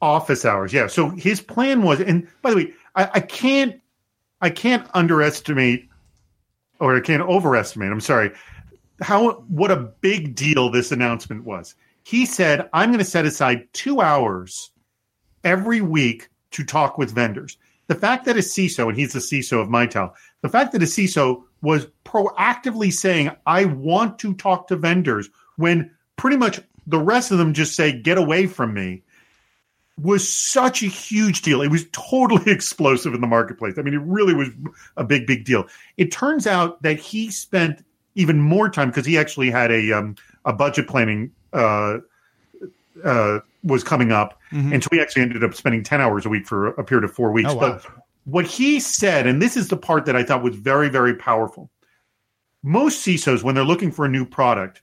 office 0.01 0.45
hours. 0.45 0.73
Yeah. 0.73 0.87
So 0.87 1.11
his 1.11 1.41
plan 1.41 1.83
was, 1.83 2.01
and 2.01 2.27
by 2.43 2.51
the 2.51 2.57
way, 2.57 2.73
I, 2.95 3.11
I 3.15 3.21
can't 3.21 3.81
I 4.41 4.51
can't 4.51 4.87
underestimate 4.95 5.89
or 6.81 6.97
I 6.97 7.01
can't 7.01 7.23
overestimate. 7.23 7.91
I'm 7.91 8.01
sorry. 8.01 8.31
How 9.01 9.33
what 9.49 9.71
a 9.71 9.77
big 9.77 10.35
deal 10.35 10.71
this 10.71 10.93
announcement 10.93 11.45
was. 11.45 11.75
He 12.05 12.27
said, 12.27 12.69
"I'm 12.73 12.91
going 12.91 12.99
to 12.99 13.05
set 13.05 13.27
aside 13.27 13.69
two 13.73 14.01
hours 14.01 14.71
every 15.45 15.81
week 15.81 16.29
to 16.53 16.65
talk 16.65 16.99
with 16.99 17.13
vendors." 17.13 17.57
The 17.87 17.95
fact 17.95 18.27
that 18.27 18.37
a 18.37 18.41
CISO, 18.41 18.89
and 18.89 18.97
he's 18.97 19.15
the 19.15 19.19
CISO 19.19 19.63
of 19.63 19.69
Mitel, 19.69 20.13
the 20.43 20.49
fact 20.49 20.73
that 20.73 20.83
a 20.83 20.87
CISO 20.87 21.43
was 21.61 21.87
proactively 22.05 22.93
saying, 22.93 23.31
"I 23.47 23.65
want 23.65 24.19
to 24.21 24.35
talk 24.35 24.69
to 24.69 24.77
vendors," 24.77 25.29
when 25.57 25.91
pretty 26.17 26.37
much 26.37 26.61
the 26.87 27.01
rest 27.01 27.31
of 27.31 27.39
them 27.39 27.55
just 27.55 27.75
say, 27.75 27.93
"Get 27.93 28.19
away 28.19 28.47
from 28.47 28.75
me." 28.75 29.03
was 30.01 30.33
such 30.33 30.83
a 30.83 30.87
huge 30.87 31.43
deal. 31.43 31.61
It 31.61 31.71
was 31.71 31.87
totally 31.93 32.53
explosive 32.53 33.15
in 33.15 33.21
the 33.21 33.27
marketplace. 33.27 33.75
I 33.79 33.83
mean, 33.83 33.95
it 33.95 34.03
really 34.03 34.35
was 34.35 34.49
a 34.97 35.05
big, 35.05 35.27
big 35.27 35.45
deal. 35.45 35.67
It 35.97 36.13
turns 36.13 36.47
out 36.47 36.81
that 36.83 36.99
he 36.99 37.31
spent 37.31 37.85
even 38.15 38.41
more 38.41 38.69
time 38.69 38.89
because 38.89 39.07
he 39.07 39.19
actually 39.19 39.51
had 39.51 39.71
a 39.71 39.93
um, 39.93 40.17
a 40.45 40.53
budget 40.53 40.89
planning 40.89 41.33
uh, 41.53 41.99
uh, 43.05 43.41
was 43.63 43.85
coming 43.85 44.13
up, 44.13 44.41
and 44.51 44.83
so 44.83 44.89
he 44.93 45.01
actually 45.01 45.23
ended 45.23 45.45
up 45.45 45.55
spending 45.55 45.83
ten 45.83 46.01
hours 46.01 46.27
a 46.27 46.29
week 46.29 46.47
for 46.47 46.69
a 46.69 46.85
period 46.85 47.05
of 47.05 47.13
four 47.13 47.33
weeks. 47.33 47.51
Oh, 47.51 47.57
wow. 47.57 47.81
But 47.85 47.87
what 48.29 48.47
he 48.47 48.79
said, 48.79 49.27
and 49.27 49.41
this 49.41 49.57
is 49.57 49.69
the 49.69 49.77
part 49.77 50.05
that 50.05 50.15
I 50.15 50.23
thought 50.23 50.43
was 50.43 50.55
very, 50.55 50.91
very 50.91 51.15
powerful. 51.15 51.71
Most 52.63 53.07
CISOs, 53.07 53.43
when 53.43 53.55
they're 53.55 53.65
looking 53.65 53.91
for 53.91 54.05
a 54.05 54.09
new 54.09 54.27
product, 54.27 54.83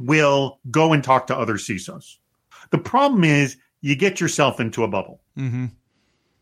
will 0.00 0.58
go 0.68 0.92
and 0.92 1.04
talk 1.04 1.28
to 1.28 1.36
other 1.36 1.54
CISOs. 1.54 2.16
The 2.70 2.78
problem 2.78 3.22
is 3.22 3.56
you 3.82 3.94
get 3.94 4.20
yourself 4.20 4.58
into 4.58 4.82
a 4.82 4.88
bubble 4.88 5.20
Mm-hmm. 5.38 5.66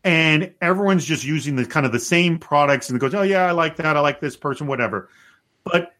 and 0.05 0.53
everyone's 0.61 1.05
just 1.05 1.25
using 1.25 1.57
the 1.57 1.65
kind 1.65 1.85
of 1.85 1.91
the 1.91 1.99
same 1.99 2.39
products 2.39 2.89
and 2.89 2.95
it 2.95 3.01
goes, 3.01 3.13
oh 3.13 3.23
yeah, 3.23 3.45
I 3.45 3.51
like 3.51 3.75
that, 3.75 3.97
I 3.97 3.99
like 3.99 4.21
this 4.21 4.37
person, 4.37 4.67
whatever. 4.67 5.09
But 5.63 5.93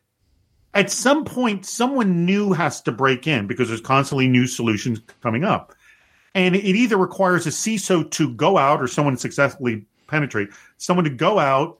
at 0.73 0.89
some 0.89 1.25
point, 1.25 1.65
someone 1.65 2.25
new 2.25 2.53
has 2.53 2.81
to 2.81 2.91
break 2.91 3.27
in 3.27 3.47
because 3.47 3.67
there's 3.67 3.81
constantly 3.81 4.27
new 4.27 4.47
solutions 4.47 5.01
coming 5.21 5.43
up, 5.43 5.73
and 6.33 6.55
it 6.55 6.63
either 6.63 6.97
requires 6.97 7.45
a 7.45 7.49
CISO 7.49 8.09
to 8.11 8.33
go 8.33 8.57
out 8.57 8.81
or 8.81 8.87
someone 8.87 9.17
successfully 9.17 9.85
penetrate, 10.07 10.49
someone 10.77 11.03
to 11.03 11.09
go 11.09 11.39
out, 11.39 11.79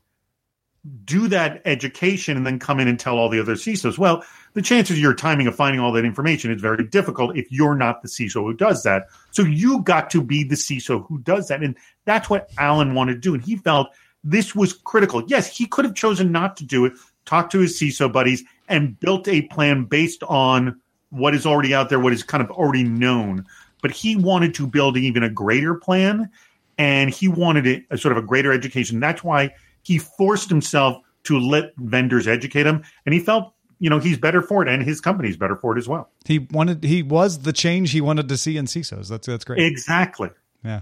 do 1.04 1.28
that 1.28 1.62
education, 1.66 2.38
and 2.38 2.46
then 2.46 2.60
come 2.60 2.80
in 2.80 2.88
and 2.88 3.00
tell 3.00 3.18
all 3.18 3.30
the 3.30 3.40
other 3.40 3.56
CISOs. 3.56 3.98
Well, 3.98 4.24
the 4.54 4.62
chances 4.62 4.98
of 4.98 5.02
your 5.02 5.14
timing 5.14 5.48
of 5.48 5.56
finding 5.56 5.80
all 5.80 5.92
that 5.94 6.06
information 6.06 6.52
is 6.52 6.62
very 6.62 6.84
difficult 6.86 7.36
if 7.36 7.52
you're 7.52 7.76
not 7.76 8.02
the 8.02 8.08
CISO 8.08 8.44
who 8.44 8.54
does 8.54 8.84
that. 8.84 9.08
So 9.32 9.42
you 9.42 9.82
got 9.82 10.10
to 10.12 10.22
be 10.22 10.44
the 10.44 10.56
CISO 10.56 11.06
who 11.08 11.18
does 11.20 11.48
that. 11.48 11.64
And 11.64 11.76
that's 12.06 12.30
what 12.30 12.50
Alan 12.58 12.94
wanted 12.94 13.14
to 13.14 13.20
do. 13.20 13.34
And 13.34 13.44
he 13.44 13.56
felt 13.56 13.90
this 14.24 14.56
was 14.56 14.74
critical. 14.74 15.24
Yes, 15.28 15.56
he 15.56 15.66
could 15.66 15.86
have 15.86 15.96
chosen 15.96 16.32
not 16.32 16.58
to 16.58 16.66
do 16.66 16.86
it, 16.86 16.94
talk 17.26 17.50
to 17.52 17.60
his 17.60 17.80
CISO 17.80 18.12
buddies, 18.12 18.44
and 18.68 19.00
built 19.00 19.28
a 19.28 19.44
plan 19.44 19.86
based 19.86 20.24
on 20.24 20.80
what 21.10 21.36
is 21.36 21.46
already 21.46 21.74
out 21.74 21.90
there, 21.90 22.00
what 22.00 22.14
is 22.14 22.24
kind 22.24 22.44
of 22.44 22.52
already 22.52 22.84
known. 22.84 23.46
But 23.82 23.92
he 23.92 24.16
wanted 24.16 24.54
to 24.56 24.68
build 24.68 24.98
even 24.98 25.24
a 25.24 25.30
greater 25.30 25.76
plan 25.76 26.30
and 26.78 27.10
he 27.10 27.28
wanted 27.28 27.68
it 27.68 27.84
a 27.90 27.98
sort 27.98 28.12
of 28.12 28.24
a 28.24 28.26
greater 28.26 28.52
education. 28.52 29.00
That's 29.00 29.24
why 29.24 29.54
he 29.84 29.98
forced 29.98 30.50
himself 30.50 30.98
to 31.24 31.40
let 31.40 31.74
vendors 31.78 32.28
educate 32.28 32.66
him. 32.66 32.84
And 33.06 33.14
he 33.14 33.20
felt, 33.20 33.54
you 33.80 33.90
know, 33.90 34.00
he's 34.00 34.18
better 34.18 34.42
for 34.42 34.62
it 34.62 34.70
and 34.70 34.84
his 34.84 35.02
company's 35.02 35.38
better 35.38 35.56
for 35.56 35.76
it 35.76 35.80
as 35.80 35.88
well. 35.88 36.10
He 36.26 36.40
wanted 36.40 36.84
he 36.84 37.04
was 37.04 37.40
the 37.40 37.54
change 37.54 37.92
he 37.92 38.02
wanted 38.02 38.30
to 38.30 38.38
see 38.38 38.58
in 38.58 38.66
CISOs. 38.66 39.10
That's 39.10 39.28
that's 39.28 39.46
great. 39.46 39.60
Exactly. 39.60 40.30
yeah. 40.64 40.82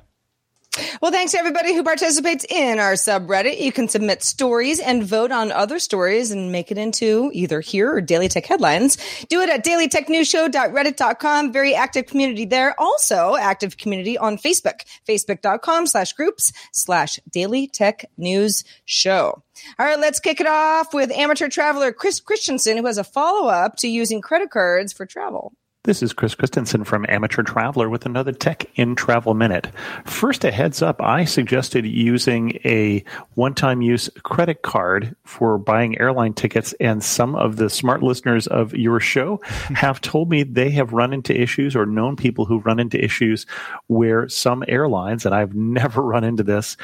Well, 1.04 1.12
thanks 1.12 1.34
to 1.34 1.38
everybody 1.38 1.76
who 1.76 1.84
participates 1.84 2.46
in 2.48 2.80
our 2.80 2.94
subreddit. 2.94 3.60
You 3.60 3.74
can 3.74 3.90
submit 3.90 4.24
stories 4.24 4.80
and 4.80 5.04
vote 5.04 5.34
on 5.34 5.52
other 5.52 5.78
stories 5.78 6.32
and 6.32 6.50
make 6.50 6.72
it 6.72 6.78
into 6.78 7.30
either 7.34 7.60
here 7.60 7.94
or 7.96 8.00
Daily 8.00 8.30
Tech 8.30 8.46
headlines. 8.46 8.98
Do 9.28 9.42
it 9.42 9.50
at 9.50 9.66
dailytechnewsshow.reddit.com. 9.66 11.52
Very 11.52 11.76
active 11.76 12.06
community 12.06 12.46
there. 12.46 12.74
Also 12.80 13.36
active 13.36 13.76
community 13.76 14.18
on 14.18 14.38
Facebook, 14.38 14.80
facebook.com 15.06 15.88
slash 15.88 16.14
groups 16.14 16.54
slash 16.72 17.20
Daily 17.30 17.68
Tech 17.68 18.06
News 18.16 18.64
Show. 18.86 19.44
All 19.78 19.86
right, 19.86 20.00
let's 20.00 20.22
kick 20.22 20.40
it 20.40 20.48
off 20.48 20.94
with 20.94 21.12
amateur 21.12 21.50
traveler 21.50 21.92
Chris 21.92 22.22
Christensen, 22.22 22.78
who 22.78 22.86
has 22.86 22.98
a 22.98 23.04
follow 23.04 23.50
up 23.50 23.76
to 23.80 23.90
using 23.90 24.22
credit 24.22 24.52
cards 24.52 24.94
for 24.94 25.06
travel. 25.06 25.52
This 25.86 26.02
is 26.02 26.14
Chris 26.14 26.34
Christensen 26.34 26.86
from 26.86 27.06
Amateur 27.10 27.44
Traveler 27.44 27.90
with 27.90 28.06
another 28.06 28.32
Tech 28.32 28.64
in 28.76 28.96
Travel 28.96 29.34
Minute. 29.34 29.68
First, 30.06 30.46
a 30.46 30.52
heads 30.52 30.82
up 30.82 31.02
I 31.02 31.26
suggested 31.26 31.86
using 31.86 32.58
a 32.64 33.04
one 33.34 33.54
time 33.54 33.82
use 33.82 34.10
credit 34.24 34.62
card 34.62 35.14
for 35.26 35.58
buying 35.58 36.00
airline 36.00 36.36
tickets, 36.36 36.72
and 36.80 37.04
some 37.04 37.36
of 37.36 37.58
the 37.58 37.70
smart 37.70 38.02
listeners 38.02 38.48
of 38.48 38.74
your 38.74 39.02
show 39.02 39.42
have 39.76 40.00
told 40.00 40.30
me 40.30 40.44
they 40.44 40.70
have 40.70 40.94
run 40.94 41.12
into 41.12 41.38
issues 41.38 41.76
or 41.76 41.86
known 41.86 42.16
people 42.16 42.46
who've 42.46 42.66
run 42.66 42.80
into 42.80 43.04
issues 43.04 43.46
where 43.88 44.30
some 44.30 44.64
airlines, 44.70 45.26
and 45.26 45.36
I've 45.36 45.54
never 45.54 46.02
run 46.02 46.24
into 46.24 46.44
this, 46.44 46.78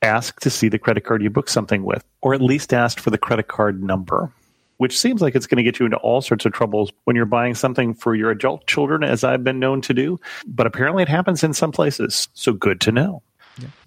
ask 0.00 0.38
to 0.42 0.50
see 0.50 0.68
the 0.68 0.78
credit 0.78 1.00
card 1.00 1.24
you 1.24 1.30
booked 1.30 1.50
something 1.50 1.82
with, 1.82 2.04
or 2.20 2.34
at 2.34 2.40
least 2.40 2.72
ask 2.72 3.00
for 3.00 3.10
the 3.10 3.18
credit 3.18 3.48
card 3.48 3.82
number, 3.82 4.30
which 4.78 4.98
seems 4.98 5.20
like 5.20 5.36
it's 5.36 5.46
going 5.46 5.58
to 5.58 5.62
get 5.62 5.78
you 5.78 5.84
into 5.84 5.98
all 5.98 6.20
sorts 6.20 6.46
of 6.46 6.52
troubles 6.52 6.90
when 7.04 7.14
you're 7.14 7.26
buying 7.26 7.54
something 7.54 7.94
for 7.94 8.14
your 8.14 8.30
adult 8.30 8.66
children, 8.66 9.04
as 9.04 9.22
I've 9.22 9.44
been 9.44 9.58
known 9.58 9.82
to 9.82 9.94
do. 9.94 10.18
But 10.46 10.66
apparently 10.66 11.02
it 11.02 11.08
happens 11.08 11.44
in 11.44 11.52
some 11.52 11.70
places. 11.70 12.28
So 12.34 12.52
good 12.52 12.80
to 12.82 12.92
know. 12.92 13.22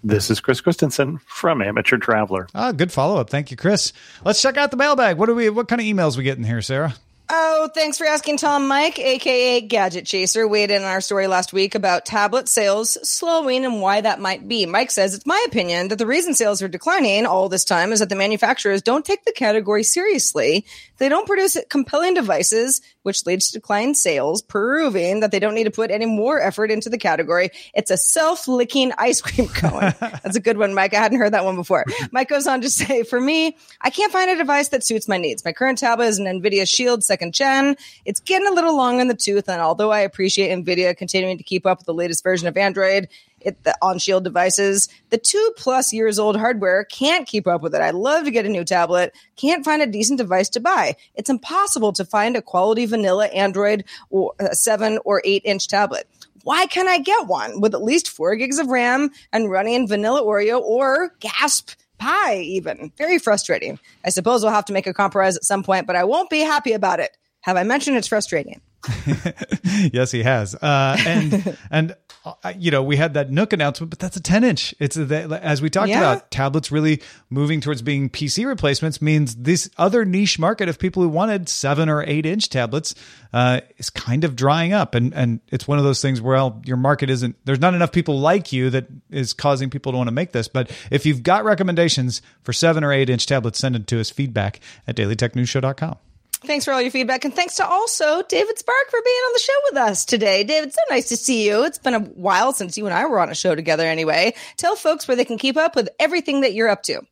This 0.04 0.30
is 0.30 0.40
Chris 0.40 0.60
Christensen 0.60 1.18
from 1.26 1.62
Amateur 1.62 1.96
Traveler. 1.96 2.46
Ah, 2.54 2.72
good 2.72 2.92
follow 2.92 3.18
up. 3.18 3.30
Thank 3.30 3.50
you, 3.50 3.56
Chris. 3.56 3.92
Let's 4.24 4.42
check 4.42 4.56
out 4.56 4.70
the 4.70 4.76
mailbag. 4.76 5.16
What 5.16 5.26
do 5.26 5.34
we? 5.34 5.48
What 5.48 5.68
kind 5.68 5.80
of 5.80 5.86
emails 5.86 6.16
we 6.16 6.24
getting 6.24 6.44
here, 6.44 6.60
Sarah? 6.60 6.94
Oh, 7.34 7.70
thanks 7.74 7.96
for 7.96 8.06
asking, 8.06 8.36
Tom 8.36 8.68
Mike, 8.68 8.98
aka 8.98 9.62
Gadget 9.62 10.04
Chaser, 10.04 10.46
weighed 10.46 10.70
in 10.70 10.82
on 10.82 10.88
our 10.88 11.00
story 11.00 11.26
last 11.28 11.54
week 11.54 11.74
about 11.74 12.04
tablet 12.04 12.46
sales 12.46 12.98
slowing 13.08 13.64
and 13.64 13.80
why 13.80 14.02
that 14.02 14.20
might 14.20 14.46
be. 14.46 14.66
Mike 14.66 14.90
says 14.90 15.14
it's 15.14 15.24
my 15.24 15.42
opinion 15.48 15.88
that 15.88 15.96
the 15.96 16.06
reason 16.06 16.34
sales 16.34 16.60
are 16.60 16.68
declining 16.68 17.24
all 17.24 17.48
this 17.48 17.64
time 17.64 17.90
is 17.90 18.00
that 18.00 18.10
the 18.10 18.16
manufacturers 18.16 18.82
don't 18.82 19.06
take 19.06 19.24
the 19.24 19.32
category 19.32 19.82
seriously. 19.82 20.66
They 20.98 21.08
don't 21.08 21.26
produce 21.26 21.56
compelling 21.70 22.12
devices, 22.12 22.82
which 23.02 23.26
leads 23.26 23.50
to 23.50 23.58
declined 23.58 23.96
sales, 23.96 24.42
proving 24.42 25.20
that 25.20 25.30
they 25.30 25.38
don't 25.38 25.54
need 25.54 25.64
to 25.64 25.70
put 25.70 25.90
any 25.90 26.06
more 26.06 26.40
effort 26.40 26.70
into 26.70 26.90
the 26.90 26.98
category. 26.98 27.50
It's 27.74 27.90
a 27.90 27.96
self-licking 27.96 28.92
ice 28.98 29.20
cream 29.20 29.48
cone. 29.48 29.94
That's 30.00 30.36
a 30.36 30.40
good 30.40 30.58
one, 30.58 30.74
Mike. 30.74 30.94
I 30.94 30.98
hadn't 30.98 31.18
heard 31.18 31.32
that 31.32 31.44
one 31.44 31.56
before. 31.56 31.84
Mike 32.10 32.28
goes 32.28 32.46
on 32.46 32.60
to 32.62 32.70
say, 32.70 33.04
for 33.04 33.20
me, 33.20 33.56
I 33.80 33.90
can't 33.90 34.12
find 34.12 34.30
a 34.30 34.36
device 34.36 34.68
that 34.70 34.84
suits 34.84 35.08
my 35.08 35.18
needs. 35.18 35.44
My 35.44 35.52
current 35.52 35.78
tablet 35.78 36.06
is 36.06 36.18
an 36.18 36.26
NVIDIA 36.26 36.68
Shield 36.68 37.04
second 37.04 37.34
gen. 37.34 37.76
It's 38.04 38.20
getting 38.20 38.48
a 38.48 38.52
little 38.52 38.76
long 38.76 39.00
in 39.00 39.08
the 39.08 39.14
tooth, 39.14 39.48
and 39.48 39.60
although 39.60 39.92
I 39.92 40.00
appreciate 40.00 40.50
NVIDIA 40.50 40.96
continuing 40.96 41.38
to 41.38 41.44
keep 41.44 41.66
up 41.66 41.78
with 41.78 41.86
the 41.86 41.94
latest 41.94 42.24
version 42.24 42.48
of 42.48 42.56
Android, 42.56 43.08
it, 43.44 43.62
the 43.64 43.76
on 43.82 43.98
Shield 43.98 44.24
devices, 44.24 44.88
the 45.10 45.18
two 45.18 45.52
plus 45.56 45.92
years 45.92 46.18
old 46.18 46.36
hardware 46.36 46.84
can't 46.84 47.26
keep 47.26 47.46
up 47.46 47.62
with 47.62 47.74
it. 47.74 47.80
I'd 47.80 47.94
love 47.94 48.24
to 48.24 48.30
get 48.30 48.46
a 48.46 48.48
new 48.48 48.64
tablet, 48.64 49.14
can't 49.36 49.64
find 49.64 49.82
a 49.82 49.86
decent 49.86 50.18
device 50.18 50.48
to 50.50 50.60
buy. 50.60 50.96
It's 51.14 51.30
impossible 51.30 51.92
to 51.94 52.04
find 52.04 52.36
a 52.36 52.42
quality 52.42 52.86
vanilla 52.86 53.26
Android 53.26 53.84
or 54.10 54.32
a 54.38 54.54
seven 54.54 54.98
or 55.04 55.22
eight 55.24 55.42
inch 55.44 55.68
tablet. 55.68 56.08
Why 56.44 56.66
can't 56.66 56.88
I 56.88 56.98
get 56.98 57.28
one 57.28 57.60
with 57.60 57.74
at 57.74 57.84
least 57.84 58.08
four 58.08 58.34
gigs 58.34 58.58
of 58.58 58.66
RAM 58.68 59.10
and 59.32 59.50
running 59.50 59.86
vanilla 59.86 60.22
Oreo 60.22 60.60
or 60.60 61.14
gasp 61.20 61.70
Pie 61.98 62.38
even? 62.38 62.92
Very 62.98 63.18
frustrating. 63.18 63.78
I 64.04 64.10
suppose 64.10 64.42
we'll 64.42 64.52
have 64.52 64.64
to 64.64 64.72
make 64.72 64.88
a 64.88 64.94
compromise 64.94 65.36
at 65.36 65.44
some 65.44 65.62
point, 65.62 65.86
but 65.86 65.94
I 65.94 66.04
won't 66.04 66.30
be 66.30 66.40
happy 66.40 66.72
about 66.72 66.98
it. 66.98 67.16
Have 67.42 67.56
I 67.56 67.62
mentioned 67.62 67.96
it's 67.96 68.08
frustrating? 68.08 68.60
yes, 69.92 70.10
he 70.10 70.22
has. 70.22 70.54
Uh, 70.54 70.96
and 71.06 71.56
and 71.70 71.96
uh, 72.24 72.52
you 72.56 72.70
know 72.70 72.82
we 72.82 72.96
had 72.96 73.14
that 73.14 73.30
Nook 73.30 73.52
announcement, 73.52 73.90
but 73.90 73.98
that's 73.98 74.16
a 74.16 74.20
10 74.22 74.44
inch. 74.44 74.74
It's 74.78 74.96
a, 74.96 75.40
as 75.42 75.62
we 75.62 75.70
talked 75.70 75.88
Yeah. 75.88 75.98
about 75.98 76.30
tablets 76.30 76.70
really 76.72 77.00
moving 77.30 77.60
towards 77.60 77.82
being 77.82 78.10
PC 78.10 78.46
replacements 78.46 79.00
means 79.02 79.34
this 79.36 79.70
other 79.78 80.04
niche 80.04 80.38
market 80.38 80.68
of 80.68 80.78
people 80.78 81.02
who 81.02 81.08
wanted 81.08 81.48
seven 81.48 81.88
or 81.88 82.02
eight 82.04 82.26
inch 82.26 82.48
tablets 82.48 82.94
uh, 83.32 83.60
is 83.78 83.90
kind 83.90 84.24
of 84.24 84.36
drying 84.36 84.72
up. 84.72 84.94
And 84.94 85.12
and 85.14 85.40
it's 85.48 85.66
one 85.68 85.78
of 85.78 85.84
those 85.84 86.00
things 86.02 86.20
where 86.20 86.36
well, 86.36 86.60
your 86.64 86.76
market 86.76 87.10
isn't. 87.10 87.36
There's 87.44 87.60
not 87.60 87.74
enough 87.74 87.92
people 87.92 88.18
like 88.18 88.52
you 88.52 88.70
that 88.70 88.86
is 89.10 89.32
causing 89.32 89.70
people 89.70 89.92
to 89.92 89.98
want 89.98 90.08
to 90.08 90.12
make 90.12 90.32
this. 90.32 90.48
But 90.48 90.70
if 90.90 91.06
you've 91.06 91.22
got 91.22 91.44
recommendations 91.44 92.22
for 92.42 92.52
seven 92.52 92.84
or 92.84 92.92
eight 92.92 93.10
inch 93.10 93.26
tablets, 93.26 93.58
send 93.58 93.76
it 93.76 93.86
to 93.88 94.00
us. 94.00 94.10
Feedback 94.10 94.60
at 94.86 94.96
dailytechnewsshow.com. 94.96 95.96
Thanks 96.44 96.64
for 96.64 96.72
all 96.72 96.82
your 96.82 96.90
feedback. 96.90 97.24
And 97.24 97.34
thanks 97.34 97.56
to 97.56 97.66
also 97.66 98.22
David 98.22 98.58
Spark 98.58 98.90
for 98.90 99.00
being 99.04 99.14
on 99.14 99.32
the 99.32 99.38
show 99.38 99.52
with 99.70 99.76
us 99.76 100.04
today. 100.04 100.44
David, 100.44 100.72
so 100.72 100.80
nice 100.90 101.08
to 101.08 101.16
see 101.16 101.46
you. 101.46 101.64
It's 101.64 101.78
been 101.78 101.94
a 101.94 102.00
while 102.00 102.52
since 102.52 102.76
you 102.76 102.86
and 102.86 102.94
I 102.94 103.06
were 103.06 103.20
on 103.20 103.30
a 103.30 103.34
show 103.34 103.54
together 103.54 103.86
anyway. 103.86 104.34
Tell 104.56 104.74
folks 104.74 105.06
where 105.06 105.16
they 105.16 105.24
can 105.24 105.38
keep 105.38 105.56
up 105.56 105.76
with 105.76 105.88
everything 106.00 106.40
that 106.40 106.52
you're 106.52 106.68
up 106.68 106.82
to. 106.84 107.02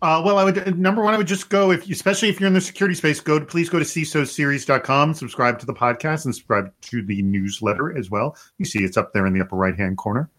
Uh, 0.00 0.22
well, 0.24 0.38
I 0.38 0.44
would 0.44 0.78
number 0.78 1.02
one, 1.02 1.12
I 1.12 1.16
would 1.16 1.26
just 1.26 1.50
go 1.50 1.72
if, 1.72 1.90
especially 1.90 2.28
if 2.28 2.38
you're 2.38 2.46
in 2.46 2.54
the 2.54 2.60
security 2.60 2.94
space, 2.94 3.18
go 3.18 3.40
to 3.40 3.44
please 3.44 3.68
go 3.68 3.80
to 3.80 3.84
CISOseries.com, 3.84 5.14
subscribe 5.14 5.58
to 5.58 5.66
the 5.66 5.74
podcast, 5.74 6.24
and 6.24 6.32
subscribe 6.32 6.72
to 6.82 7.02
the 7.02 7.20
newsletter 7.22 7.96
as 7.96 8.08
well. 8.08 8.36
You 8.58 8.64
see, 8.64 8.84
it's 8.84 8.96
up 8.96 9.12
there 9.12 9.26
in 9.26 9.32
the 9.32 9.40
upper 9.40 9.56
right 9.56 9.74
hand 9.76 9.96
corner. 9.96 10.30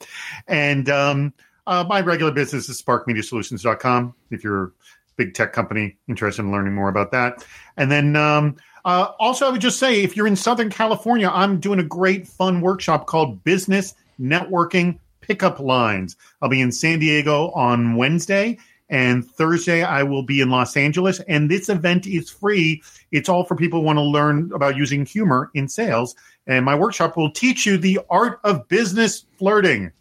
And 0.47 0.89
um, 0.89 1.33
uh, 1.67 1.83
my 1.83 1.99
regular 1.99 2.31
business 2.31 2.69
is 2.69 2.81
SparkMediaSolutions.com. 2.81 4.15
If 4.31 4.45
you're 4.45 4.71
big 5.19 5.35
tech 5.35 5.53
company 5.53 5.97
interested 6.07 6.41
in 6.41 6.51
learning 6.51 6.73
more 6.73 6.89
about 6.89 7.11
that, 7.11 7.45
and 7.77 7.91
then 7.91 8.15
um, 8.15 8.55
uh, 8.85 9.11
also 9.19 9.47
I 9.47 9.49
would 9.49 9.61
just 9.61 9.77
say 9.79 10.01
if 10.01 10.15
you're 10.15 10.27
in 10.27 10.35
Southern 10.35 10.69
California, 10.69 11.29
I'm 11.31 11.59
doing 11.59 11.79
a 11.79 11.83
great 11.83 12.27
fun 12.27 12.61
workshop 12.61 13.05
called 13.05 13.43
Business 13.43 13.93
Networking 14.19 14.97
Pickup 15.21 15.59
Lines. 15.59 16.15
I'll 16.41 16.49
be 16.49 16.61
in 16.61 16.71
San 16.71 16.99
Diego 16.99 17.51
on 17.51 17.95
Wednesday. 17.95 18.57
And 18.91 19.23
Thursday, 19.23 19.83
I 19.83 20.01
will 20.01 20.23
be 20.23 20.41
in 20.41 20.49
Los 20.49 20.75
Angeles. 20.75 21.19
And 21.27 21.49
this 21.49 21.69
event 21.69 22.07
is 22.07 22.31
free. 22.31 22.81
It's 23.11 23.29
all 23.29 23.43
for 23.43 23.55
people 23.55 23.79
who 23.79 23.85
want 23.85 23.97
to 23.97 24.03
learn 24.03 24.51
about 24.51 24.77
using 24.77 25.05
humor 25.05 25.51
in 25.53 25.67
sales. 25.67 26.15
And 26.47 26.65
my 26.65 26.73
workshop 26.73 27.15
will 27.15 27.29
teach 27.29 27.67
you 27.67 27.77
the 27.77 27.99
art 28.09 28.39
of 28.43 28.67
business 28.67 29.25
flirting. 29.37 29.91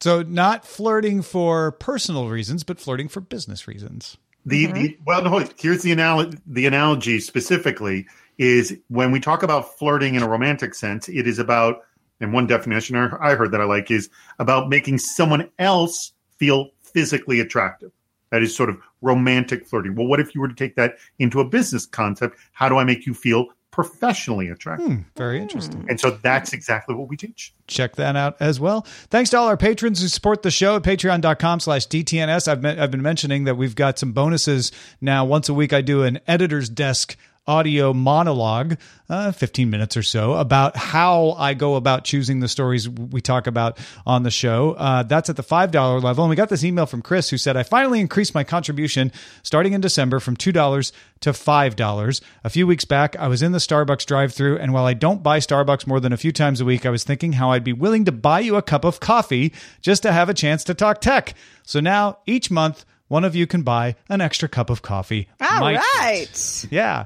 So 0.00 0.20
not 0.22 0.66
flirting 0.66 1.22
for 1.22 1.72
personal 1.72 2.28
reasons, 2.28 2.62
but 2.62 2.78
flirting 2.78 3.08
for 3.08 3.22
business 3.22 3.66
reasons. 3.66 4.18
The, 4.46 4.66
mm-hmm. 4.66 4.74
the 4.74 4.98
well, 5.06 5.22
no, 5.22 5.46
here's 5.56 5.82
the 5.82 5.92
analogy. 5.92 6.38
The 6.46 6.66
analogy 6.66 7.20
specifically 7.20 8.06
is 8.38 8.76
when 8.88 9.10
we 9.10 9.20
talk 9.20 9.42
about 9.42 9.78
flirting 9.78 10.14
in 10.14 10.22
a 10.22 10.28
romantic 10.28 10.74
sense, 10.74 11.08
it 11.08 11.26
is 11.26 11.38
about, 11.38 11.82
and 12.20 12.32
one 12.32 12.46
definition 12.46 12.96
I 12.96 13.08
I 13.20 13.34
heard 13.34 13.52
that 13.52 13.60
I 13.60 13.64
like 13.64 13.90
is 13.90 14.10
about 14.38 14.68
making 14.68 14.98
someone 14.98 15.50
else 15.58 16.12
feel 16.36 16.70
physically 16.82 17.40
attractive. 17.40 17.90
That 18.30 18.42
is 18.42 18.54
sort 18.54 18.68
of 18.68 18.78
romantic 19.00 19.66
flirting. 19.66 19.94
Well, 19.94 20.06
what 20.06 20.20
if 20.20 20.34
you 20.34 20.40
were 20.40 20.48
to 20.48 20.54
take 20.54 20.74
that 20.76 20.96
into 21.18 21.40
a 21.40 21.48
business 21.48 21.86
concept? 21.86 22.36
How 22.52 22.68
do 22.68 22.78
I 22.78 22.84
make 22.84 23.06
you 23.06 23.14
feel 23.14 23.46
professionally 23.74 24.48
attractive? 24.48 24.86
Hmm, 24.86 25.00
very 25.16 25.40
interesting. 25.42 25.84
And 25.88 25.98
so 25.98 26.12
that's 26.22 26.52
exactly 26.52 26.94
what 26.94 27.08
we 27.08 27.16
teach. 27.16 27.52
check 27.66 27.96
that 27.96 28.14
out 28.14 28.36
as 28.38 28.60
well. 28.60 28.82
Thanks 29.10 29.30
to 29.30 29.38
all 29.38 29.48
our 29.48 29.56
patrons 29.56 30.00
who 30.00 30.06
support 30.06 30.42
the 30.42 30.50
show 30.52 30.76
at 30.76 30.82
patreon.com 30.84 31.58
slash 31.58 31.88
DTNS. 31.88 32.46
I've, 32.46 32.62
me- 32.62 32.78
I've 32.78 32.92
been 32.92 33.02
mentioning 33.02 33.44
that 33.44 33.56
we've 33.56 33.74
got 33.74 33.98
some 33.98 34.12
bonuses 34.12 34.70
now. 35.00 35.24
Once 35.24 35.48
a 35.48 35.54
week, 35.54 35.72
I 35.72 35.80
do 35.80 36.04
an 36.04 36.20
editor's 36.28 36.68
desk 36.68 37.16
audio 37.46 37.92
monologue, 37.92 38.78
uh, 39.10 39.30
15 39.30 39.68
minutes 39.68 39.96
or 39.96 40.02
so, 40.02 40.34
about 40.34 40.76
how 40.76 41.32
I 41.32 41.54
go 41.54 41.74
about 41.74 42.04
choosing 42.04 42.40
the 42.40 42.48
stories 42.48 42.88
we 42.88 43.20
talk 43.20 43.46
about 43.46 43.78
on 44.06 44.22
the 44.22 44.30
show. 44.30 44.72
Uh, 44.72 45.02
that's 45.02 45.28
at 45.28 45.36
the 45.36 45.42
$5 45.42 46.02
level. 46.02 46.24
And 46.24 46.30
we 46.30 46.36
got 46.36 46.48
this 46.48 46.64
email 46.64 46.86
from 46.86 47.02
Chris 47.02 47.28
who 47.28 47.36
said, 47.36 47.56
I 47.56 47.62
finally 47.62 48.00
increased 48.00 48.34
my 48.34 48.44
contribution 48.44 49.12
starting 49.42 49.74
in 49.74 49.80
December 49.80 50.20
from 50.20 50.36
$2 50.36 50.92
to 51.20 51.30
$5. 51.30 52.20
A 52.44 52.50
few 52.50 52.66
weeks 52.66 52.84
back, 52.84 53.16
I 53.16 53.28
was 53.28 53.42
in 53.42 53.52
the 53.52 53.58
Starbucks 53.58 54.06
drive 54.06 54.32
through, 54.32 54.58
and 54.58 54.72
while 54.72 54.86
I 54.86 54.94
don't 54.94 55.22
buy 55.22 55.38
Starbucks 55.38 55.86
more 55.86 56.00
than 56.00 56.12
a 56.12 56.18
few 56.18 56.32
times 56.32 56.60
a 56.60 56.64
week, 56.64 56.86
I 56.86 56.90
was 56.90 57.04
thinking 57.04 57.34
how 57.34 57.52
I'd 57.52 57.64
be 57.64 57.72
willing 57.72 58.04
to 58.06 58.12
buy 58.12 58.40
you 58.40 58.56
a 58.56 58.62
cup 58.62 58.84
of 58.84 59.00
coffee 59.00 59.52
just 59.82 60.02
to 60.02 60.12
have 60.12 60.28
a 60.28 60.34
chance 60.34 60.64
to 60.64 60.74
talk 60.74 61.00
tech. 61.00 61.34
So 61.62 61.80
now 61.80 62.18
each 62.26 62.50
month, 62.50 62.84
one 63.14 63.22
of 63.22 63.36
you 63.36 63.46
can 63.46 63.62
buy 63.62 63.94
an 64.08 64.20
extra 64.20 64.48
cup 64.48 64.70
of 64.70 64.82
coffee. 64.82 65.28
All 65.40 65.60
My 65.60 65.76
right. 65.76 66.66
Yeah. 66.68 67.04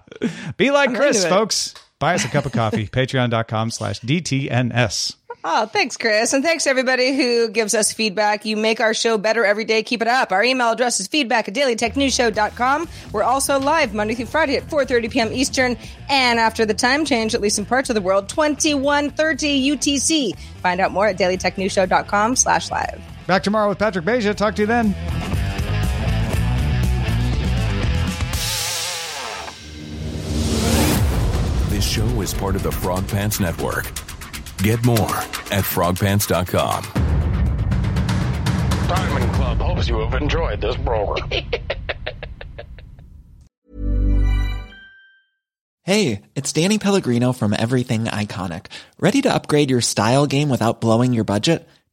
Be 0.56 0.70
like 0.70 0.88
I'm 0.88 0.96
Chris, 0.96 1.22
into 1.22 1.28
it. 1.28 1.38
folks. 1.38 1.74
Buy 1.98 2.14
us 2.14 2.24
a 2.24 2.28
cup 2.28 2.46
of 2.46 2.52
coffee. 2.52 2.86
Patreon.com 2.88 3.70
slash 3.70 4.00
DTNS. 4.00 5.16
Oh, 5.44 5.66
thanks, 5.66 5.98
Chris. 5.98 6.32
And 6.32 6.42
thanks 6.42 6.66
everybody 6.66 7.14
who 7.14 7.50
gives 7.50 7.74
us 7.74 7.92
feedback. 7.92 8.46
You 8.46 8.56
make 8.56 8.80
our 8.80 8.94
show 8.94 9.18
better 9.18 9.44
every 9.44 9.66
day. 9.66 9.82
Keep 9.82 10.00
it 10.00 10.08
up. 10.08 10.32
Our 10.32 10.42
email 10.42 10.70
address 10.70 10.98
is 10.98 11.08
feedback 11.08 11.46
at 11.46 11.54
dailytechnewsshow.com. 11.54 12.88
We're 13.12 13.22
also 13.22 13.60
live 13.60 13.92
Monday 13.92 14.14
through 14.14 14.26
Friday 14.26 14.56
at 14.56 14.62
4.30 14.66 15.10
p.m. 15.10 15.32
Eastern. 15.34 15.76
And 16.08 16.38
after 16.38 16.64
the 16.64 16.72
time 16.74 17.04
change, 17.04 17.34
at 17.34 17.42
least 17.42 17.58
in 17.58 17.66
parts 17.66 17.90
of 17.90 17.94
the 17.94 18.00
world, 18.00 18.30
2130 18.30 19.76
UTC. 19.76 20.38
Find 20.62 20.80
out 20.80 20.90
more 20.90 21.06
at 21.06 21.18
dailytechnewsshow.com 21.18 22.34
slash 22.36 22.70
live. 22.70 22.98
Back 23.26 23.42
tomorrow 23.42 23.68
with 23.68 23.78
Patrick 23.78 24.06
Beja. 24.06 24.34
Talk 24.34 24.54
to 24.54 24.62
you 24.62 24.66
then. 24.66 25.37
Show 31.98 32.20
is 32.20 32.32
part 32.34 32.54
of 32.54 32.62
the 32.62 32.70
Frog 32.70 33.06
Pants 33.08 33.40
Network. 33.40 33.84
Get 34.58 34.84
more 34.84 35.16
at 35.50 35.64
frogpants.com. 35.64 36.84
Diamond 38.88 39.32
Club 39.34 39.58
hopes 39.58 39.88
you 39.88 39.98
have 39.98 40.14
enjoyed 40.20 40.60
this 40.60 40.76
program. 40.76 41.30
Hey, 45.84 46.20
it's 46.34 46.52
Danny 46.52 46.78
Pellegrino 46.78 47.32
from 47.32 47.54
Everything 47.58 48.04
Iconic. 48.04 48.66
Ready 49.00 49.22
to 49.22 49.32
upgrade 49.32 49.70
your 49.70 49.80
style 49.80 50.26
game 50.26 50.50
without 50.50 50.82
blowing 50.82 51.14
your 51.14 51.24
budget? 51.24 51.66